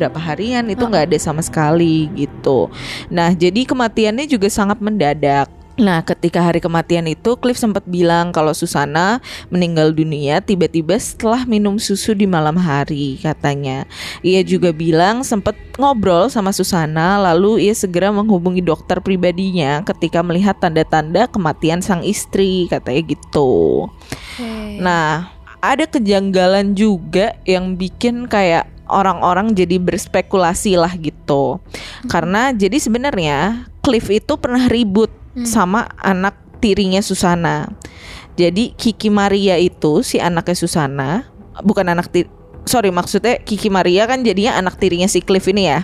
berapa 0.00 0.16
harian 0.16 0.64
itu 0.72 0.80
nggak 0.80 1.12
ada 1.12 1.18
sama 1.20 1.44
sekali 1.44 2.08
gitu. 2.16 2.72
Nah, 3.12 3.36
jadi 3.36 3.68
kematiannya 3.68 4.24
juga 4.24 4.48
sangat 4.48 4.80
mendadak. 4.80 5.48
Nah, 5.82 5.98
ketika 6.06 6.38
hari 6.38 6.62
kematian 6.62 7.10
itu 7.10 7.34
Cliff 7.42 7.58
sempat 7.58 7.82
bilang 7.90 8.30
kalau 8.30 8.54
Susana 8.54 9.18
meninggal 9.50 9.90
dunia 9.90 10.38
tiba-tiba 10.38 10.94
setelah 10.94 11.42
minum 11.42 11.74
susu 11.82 12.14
di 12.14 12.30
malam 12.30 12.54
hari 12.54 13.18
katanya. 13.18 13.90
Ia 14.22 14.46
juga 14.46 14.70
bilang 14.70 15.26
sempat 15.26 15.58
ngobrol 15.74 16.30
sama 16.30 16.54
Susana 16.54 17.18
lalu 17.18 17.66
ia 17.66 17.74
segera 17.74 18.14
menghubungi 18.14 18.62
dokter 18.62 19.02
pribadinya 19.02 19.82
ketika 19.82 20.22
melihat 20.22 20.54
tanda-tanda 20.62 21.26
kematian 21.26 21.82
sang 21.82 22.06
istri 22.06 22.70
katanya 22.70 23.02
gitu. 23.02 23.90
Oke. 23.90 24.78
Nah, 24.78 25.34
ada 25.58 25.90
kejanggalan 25.90 26.78
juga 26.78 27.34
yang 27.42 27.74
bikin 27.74 28.30
kayak 28.30 28.70
orang-orang 28.86 29.50
jadi 29.50 29.82
berspekulasi 29.82 30.78
lah 30.78 30.94
gitu. 30.94 31.58
Karena 32.06 32.54
jadi 32.54 32.78
sebenarnya 32.78 33.66
Cliff 33.82 34.06
itu 34.14 34.38
pernah 34.38 34.70
ribut 34.70 35.10
Hmm. 35.32 35.48
sama 35.48 35.88
anak 36.00 36.36
tirinya 36.60 37.00
Susana. 37.00 37.72
Jadi 38.36 38.72
Kiki 38.76 39.12
Maria 39.12 39.60
itu 39.60 40.00
si 40.04 40.20
anaknya 40.20 40.56
Susana, 40.56 41.28
bukan 41.60 41.88
anak 41.92 42.08
tiri 42.12 42.28
Sorry 42.62 42.94
maksudnya 42.94 43.42
Kiki 43.42 43.74
Maria 43.74 44.06
kan 44.06 44.22
jadinya 44.22 44.54
anak 44.54 44.78
tirinya 44.78 45.10
si 45.10 45.18
Cliff 45.18 45.50
ini 45.50 45.66
ya. 45.66 45.82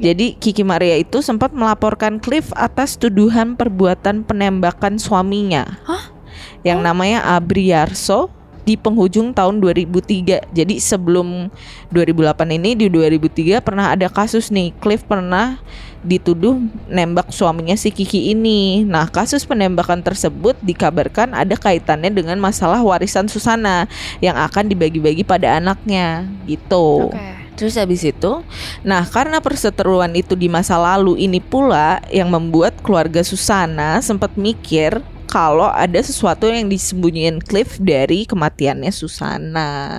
Jadi 0.00 0.40
Kiki 0.40 0.64
Maria 0.64 0.96
itu 0.96 1.20
sempat 1.20 1.52
melaporkan 1.52 2.16
Cliff 2.16 2.48
atas 2.56 2.96
tuduhan 2.96 3.60
perbuatan 3.60 4.24
penembakan 4.24 4.96
suaminya. 4.96 5.76
Hah? 5.84 6.16
Yang 6.64 6.80
namanya 6.80 7.28
Abriarso 7.36 8.32
di 8.64 8.80
penghujung 8.80 9.36
tahun 9.36 9.60
2003. 9.60 10.52
Jadi 10.52 10.74
sebelum 10.80 11.52
2008 11.92 12.56
ini 12.56 12.74
di 12.74 12.88
2003 12.88 13.60
pernah 13.60 13.92
ada 13.92 14.08
kasus 14.08 14.48
nih 14.48 14.72
Cliff 14.80 15.04
pernah 15.04 15.60
dituduh 16.04 16.60
nembak 16.88 17.32
suaminya 17.32 17.76
si 17.76 17.88
Kiki 17.88 18.32
ini. 18.36 18.84
Nah, 18.84 19.08
kasus 19.08 19.48
penembakan 19.48 20.04
tersebut 20.04 20.56
dikabarkan 20.60 21.32
ada 21.32 21.56
kaitannya 21.56 22.12
dengan 22.12 22.36
masalah 22.36 22.84
warisan 22.84 23.28
Susana 23.28 23.88
yang 24.20 24.36
akan 24.36 24.68
dibagi-bagi 24.68 25.24
pada 25.24 25.56
anaknya 25.56 26.28
gitu. 26.44 27.08
Oke. 27.08 27.44
Terus 27.54 27.78
habis 27.78 28.02
itu, 28.02 28.42
nah 28.82 29.06
karena 29.06 29.38
perseteruan 29.38 30.10
itu 30.18 30.34
di 30.34 30.50
masa 30.50 30.74
lalu 30.74 31.22
ini 31.22 31.38
pula 31.38 32.02
yang 32.10 32.26
membuat 32.26 32.74
keluarga 32.82 33.22
Susana 33.22 34.02
sempat 34.02 34.34
mikir 34.34 34.98
kalau 35.34 35.66
ada 35.66 35.98
sesuatu 35.98 36.46
yang 36.46 36.70
disembunyiin 36.70 37.42
Cliff 37.42 37.74
dari 37.82 38.22
kematiannya 38.22 38.94
Susana. 38.94 39.98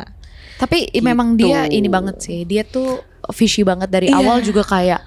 Tapi 0.56 0.88
memang 1.04 1.36
dia 1.36 1.68
ini 1.68 1.92
banget 1.92 2.24
sih. 2.24 2.48
Dia 2.48 2.64
tuh 2.64 3.04
fishy 3.36 3.68
banget 3.68 3.92
dari 3.92 4.08
Iya. 4.08 4.24
awal 4.24 4.40
juga 4.40 4.64
kayak 4.64 5.04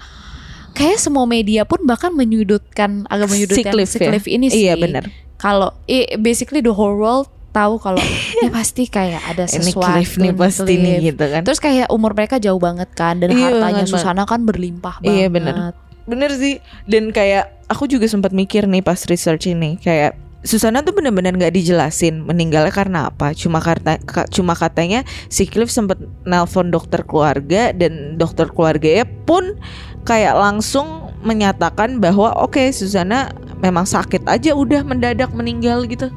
kayak 0.77 1.01
semua 1.01 1.25
media 1.25 1.65
pun 1.65 1.81
bahkan 1.81 2.13
menyudutkan 2.13 3.09
agak 3.09 3.25
menyudutkan 3.27 3.73
Cliff 3.73 3.89
si 3.89 3.97
ya? 3.97 4.05
Cliff 4.05 4.25
ini 4.29 4.45
sih. 4.53 4.69
Iya, 4.69 4.77
benar. 4.77 5.09
Kalau 5.35 5.73
basically 6.21 6.61
the 6.61 6.69
whole 6.69 6.93
world 6.93 7.25
tahu 7.49 7.81
kalau 7.81 7.97
ini 8.37 8.53
pasti 8.53 8.85
kayak 8.85 9.25
ada 9.25 9.49
Ini 9.49 9.73
sesuatu 9.73 9.89
Cliff 9.97 10.21
nih 10.21 10.33
pasti 10.37 10.73
nih 10.77 10.93
Cliff. 10.93 11.05
gitu 11.09 11.25
kan. 11.25 11.41
Terus 11.41 11.57
kayak 11.57 11.89
umur 11.89 12.13
mereka 12.13 12.37
jauh 12.37 12.61
banget 12.61 12.93
kan 12.93 13.17
dan 13.17 13.33
Iya, 13.33 13.49
hartanya 13.57 13.81
banget, 13.81 13.89
Susana 13.89 14.29
kan 14.29 14.45
berlimpah 14.45 15.01
banget. 15.01 15.09
Iya, 15.09 15.27
bener. 15.33 15.73
Bener 16.05 16.31
sih. 16.35 16.61
Dan 16.85 17.11
kayak 17.11 17.67
aku 17.67 17.85
juga 17.85 18.07
sempat 18.07 18.31
mikir 18.31 18.65
nih 18.65 18.79
pas 18.79 18.99
research 19.07 19.47
ini 19.47 19.75
kayak 19.79 20.15
Susana 20.39 20.79
tuh 20.79 20.95
benar-benar 20.95 21.35
nggak 21.35 21.51
dijelasin 21.51 22.23
meninggalnya 22.23 22.71
karena 22.71 23.11
apa. 23.11 23.35
Cuma 23.35 23.59
karena 23.59 23.99
ka- 23.99 24.23
cuma 24.31 24.55
katanya 24.55 25.03
si 25.27 25.43
Cliff 25.43 25.67
sempat 25.67 25.99
nelpon 26.23 26.71
dokter 26.71 27.03
keluarga 27.03 27.75
dan 27.75 28.15
dokter 28.15 28.47
keluarganya 28.47 29.03
pun 29.27 29.59
kayak 30.07 30.39
langsung 30.39 31.11
menyatakan 31.27 31.99
bahwa 31.99 32.31
oke 32.39 32.71
Susana 32.71 33.35
memang 33.59 33.83
sakit 33.83 34.23
aja 34.31 34.55
udah 34.55 34.87
mendadak 34.87 35.27
meninggal 35.35 35.83
gitu. 35.83 36.07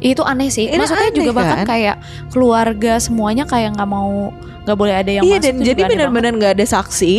Itu 0.00 0.24
aneh 0.24 0.48
sih. 0.48 0.72
Ini 0.72 0.80
Maksudnya 0.80 1.12
aneh 1.12 1.16
juga 1.20 1.30
bahkan 1.36 1.58
kan? 1.60 1.66
kayak 1.68 1.96
keluarga 2.32 2.96
semuanya 2.96 3.44
kayak 3.44 3.76
nggak 3.76 3.90
mau 3.90 4.32
nggak 4.64 4.78
boleh 4.80 4.94
ada 4.96 5.10
yang 5.12 5.24
iya 5.28 5.36
masuk. 5.36 5.44
dan 5.44 5.54
jadi 5.60 5.80
benar-benar 5.84 6.32
nggak 6.40 6.52
ada 6.56 6.66
saksi, 6.68 7.14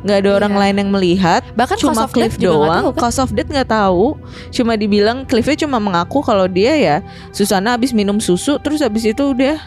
nggak 0.00 0.18
ada 0.24 0.30
orang 0.32 0.52
Iya. 0.52 0.60
lain 0.64 0.74
yang 0.80 0.90
melihat. 0.90 1.42
Bahkan 1.52 1.76
cuma 1.76 2.04
of 2.04 2.12
Cliff 2.12 2.34
doang. 2.36 2.72
tahu 2.72 2.90
kan? 2.96 3.00
Cause 3.00 3.18
of 3.18 3.30
death 3.30 3.48
nggak 3.48 3.68
tahu. 3.68 4.16
Cuma 4.48 4.72
dibilang 4.74 5.24
Cliffnya 5.24 5.68
cuma 5.68 5.76
mengaku 5.76 6.20
kalau 6.20 6.48
dia 6.48 6.72
ya 6.74 6.96
Susana 7.30 7.76
habis 7.76 7.92
minum 7.92 8.16
susu 8.16 8.56
terus 8.56 8.80
habis 8.80 9.04
itu 9.04 9.20
udah 9.20 9.60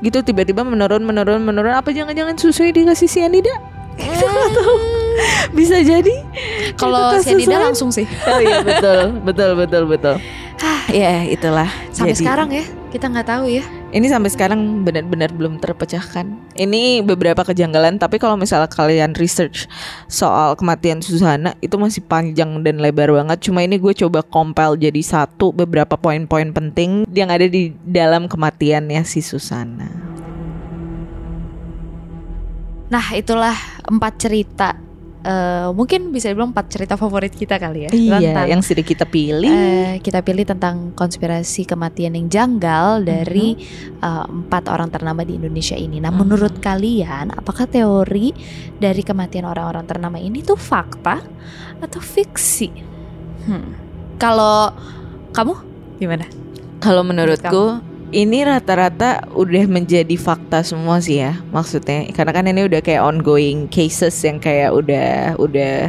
gitu 0.00 0.18
tiba-tiba 0.18 0.62
menurun 0.62 1.02
menurun 1.02 1.42
menurun 1.42 1.74
apa 1.74 1.90
jangan-jangan 1.90 2.34
susunya 2.34 2.70
dikasih 2.70 3.06
cyanida? 3.06 3.54
Kita 3.94 4.24
nggak 4.30 4.50
tahu. 4.54 4.74
Bisa 5.52 5.76
jadi. 5.82 6.14
Kalau 6.74 7.18
cyanida 7.18 7.58
lain. 7.58 7.64
langsung 7.70 7.90
sih. 7.90 8.06
Oh 8.24 8.38
iya 8.46 8.62
betul 8.62 9.18
betul 9.20 9.50
betul 9.58 9.82
betul. 9.86 10.16
ya 10.90 11.26
itulah. 11.26 11.66
Sampai 11.90 12.14
Jadi, 12.14 12.22
sekarang 12.22 12.48
ya 12.54 12.62
kita 12.90 13.10
nggak 13.10 13.26
tahu 13.26 13.50
ya. 13.50 13.66
Ini 13.92 14.08
sampai 14.08 14.32
sekarang 14.32 14.88
benar-benar 14.88 15.28
belum 15.36 15.60
terpecahkan. 15.60 16.56
Ini 16.56 17.04
beberapa 17.04 17.44
kejanggalan, 17.44 18.00
tapi 18.00 18.16
kalau 18.16 18.40
misalnya 18.40 18.64
kalian 18.72 19.12
research 19.20 19.68
soal 20.08 20.56
kematian 20.56 21.04
Susana 21.04 21.52
itu 21.60 21.76
masih 21.76 22.00
panjang 22.00 22.64
dan 22.64 22.80
lebar 22.80 23.12
banget. 23.12 23.44
Cuma 23.44 23.60
ini 23.60 23.76
gue 23.76 23.92
coba 23.92 24.24
compile 24.24 24.80
jadi 24.80 24.96
satu 25.04 25.52
beberapa 25.52 26.00
poin-poin 26.00 26.56
penting 26.56 27.04
yang 27.12 27.28
ada 27.28 27.44
di 27.44 27.76
dalam 27.84 28.32
kematiannya 28.32 29.04
si 29.04 29.20
Susana. 29.20 29.92
Nah 32.88 33.06
itulah 33.12 33.56
empat 33.84 34.12
cerita. 34.16 34.91
Eh, 35.22 35.68
mungkin 35.70 36.10
bisa 36.10 36.28
dibilang 36.28 36.50
empat 36.50 36.66
cerita 36.68 36.94
favorit 36.94 37.30
kita 37.30 37.56
kali 37.56 37.86
ya. 37.86 37.90
Iya, 37.90 38.18
Tentang, 38.20 38.46
yang 38.48 38.60
sudah 38.60 38.82
kita 38.82 39.04
pilih. 39.04 39.48
eh, 39.48 39.94
kita 39.98 40.20
pilih 40.20 40.42
tentang 40.42 40.90
konspirasi 40.92 41.64
kematian 41.64 42.14
yang 42.14 42.26
janggal 42.26 43.02
dari 43.02 43.54
eh, 43.98 44.24
empat 44.28 44.66
orang 44.66 44.90
ternama 44.90 45.22
di 45.22 45.36
Indonesia 45.36 45.74
ini. 45.74 45.98
Nah, 45.98 46.10
Mhm. 46.10 46.18
menurut 46.18 46.54
kalian, 46.58 47.30
apakah 47.30 47.64
teori 47.64 48.34
dari 48.76 49.00
kematian 49.00 49.44
orang-orang 49.44 49.86
ternama 49.86 50.18
ini 50.18 50.42
tuh 50.42 50.56
fakta 50.56 51.22
atau 51.78 51.98
fiksi? 51.98 52.70
Hmm. 53.42 53.74
Kalau 54.18 54.70
kamu 55.30 55.54
gimana? 55.98 56.26
Kalau 56.78 57.02
menurutku 57.02 57.78
ini 58.12 58.44
rata-rata 58.44 59.24
udah 59.32 59.64
menjadi 59.64 60.14
fakta 60.20 60.60
semua 60.60 61.00
sih 61.00 61.24
ya 61.24 61.40
maksudnya 61.48 62.12
karena 62.12 62.32
kan 62.36 62.44
ini 62.44 62.68
udah 62.68 62.84
kayak 62.84 63.02
ongoing 63.02 63.66
cases 63.72 64.12
yang 64.20 64.36
kayak 64.36 64.70
udah 64.70 65.34
udah 65.40 65.88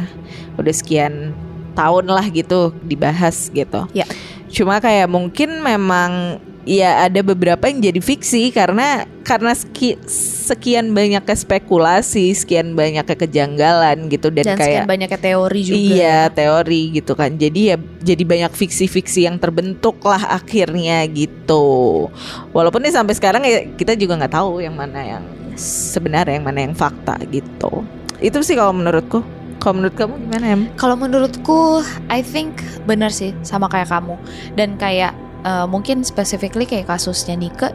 udah 0.56 0.74
sekian 0.74 1.36
tahun 1.74 2.06
lah 2.06 2.26
gitu 2.30 2.70
dibahas 2.86 3.50
gitu. 3.50 3.84
Ya. 3.92 4.06
Cuma 4.54 4.78
kayak 4.78 5.10
mungkin 5.10 5.58
memang 5.58 6.38
ya 6.64 7.04
ada 7.04 7.20
beberapa 7.20 7.68
yang 7.68 7.82
jadi 7.82 8.00
fiksi 8.00 8.48
karena 8.48 9.04
karena 9.20 9.52
seki- 9.52 10.00
sekian 10.46 10.96
banyaknya 10.96 11.36
spekulasi, 11.36 12.32
sekian 12.32 12.72
banyaknya 12.72 13.18
kejanggalan 13.18 14.08
gitu 14.08 14.32
dan, 14.32 14.54
Dan 14.54 14.56
kayak 14.56 14.64
sekian 14.64 14.88
banyaknya 14.88 15.20
teori 15.20 15.60
juga. 15.66 15.76
Iya 15.76 16.18
teori 16.30 16.82
gitu 16.94 17.12
kan. 17.18 17.30
Jadi 17.36 17.60
ya 17.72 17.76
jadi 18.00 18.22
banyak 18.24 18.52
fiksi-fiksi 18.54 19.26
yang 19.28 19.36
terbentuk 19.42 19.98
lah 20.06 20.38
akhirnya 20.38 21.04
gitu. 21.10 22.08
Walaupun 22.54 22.80
nih 22.86 22.94
sampai 22.94 23.14
sekarang 23.18 23.42
ya 23.44 23.68
kita 23.74 23.98
juga 23.98 24.22
nggak 24.22 24.34
tahu 24.38 24.62
yang 24.62 24.78
mana 24.78 25.00
yang 25.02 25.24
sebenarnya 25.58 26.38
yang 26.38 26.46
mana 26.46 26.62
yang 26.62 26.74
fakta 26.78 27.18
gitu. 27.28 27.82
Itu 28.22 28.40
sih 28.40 28.56
kalau 28.56 28.72
menurutku 28.72 29.43
Kalau 29.64 29.80
menurut 29.80 29.96
kamu 29.96 30.14
gimana 30.28 30.44
em? 30.52 30.62
Kalau 30.76 30.92
menurutku, 30.92 31.80
I 32.12 32.20
think 32.20 32.60
benar 32.84 33.08
sih 33.08 33.32
sama 33.40 33.64
kayak 33.64 33.88
kamu. 33.88 34.20
Dan 34.52 34.76
kayak 34.76 35.16
eh, 35.40 35.64
mungkin 35.64 36.04
specifically 36.04 36.68
kayak 36.68 36.84
kasusnya 36.84 37.32
Nike 37.32 37.72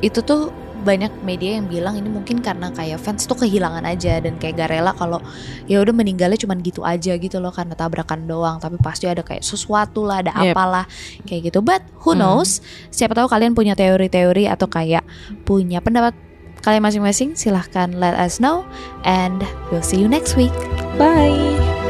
itu 0.00 0.20
tuh 0.20 0.52
banyak 0.82 1.22
media 1.22 1.62
yang 1.62 1.70
bilang 1.70 1.94
ini 1.94 2.10
mungkin 2.10 2.42
karena 2.42 2.66
kayak 2.74 2.98
fans 2.98 3.22
tuh 3.22 3.38
kehilangan 3.38 3.86
aja 3.86 4.18
dan 4.18 4.34
kayak 4.34 4.58
gak 4.58 4.70
rela 4.74 4.90
kalau 4.90 5.22
ya 5.70 5.78
udah 5.78 5.94
meninggalnya 5.94 6.34
cuman 6.34 6.58
gitu 6.58 6.82
aja 6.82 7.14
gitu 7.14 7.38
loh 7.38 7.54
karena 7.54 7.78
tabrakan 7.78 8.26
doang 8.26 8.58
tapi 8.58 8.82
pasti 8.82 9.06
ada 9.06 9.22
kayak 9.22 9.46
sesuatu 9.46 10.02
lah 10.02 10.26
ada 10.26 10.34
Yep. 10.34 10.50
apalah 10.50 10.84
kayak 11.22 11.54
gitu 11.54 11.62
but 11.62 11.86
who 12.02 12.18
Hmm. 12.18 12.26
knows 12.42 12.58
siapa 12.90 13.14
tahu 13.14 13.30
kalian 13.30 13.54
punya 13.54 13.78
teori-teori 13.78 14.50
atau 14.50 14.66
kayak 14.66 15.06
punya 15.46 15.78
pendapat 15.78 16.18
kalian 16.62 16.82
masing-masing 16.86 17.34
silahkan 17.34 17.92
let 17.98 18.14
us 18.14 18.38
know 18.38 18.64
and 19.02 19.42
we'll 19.68 19.84
see 19.84 19.98
you 19.98 20.08
next 20.08 20.38
week. 20.38 20.54
Bye 20.96 21.81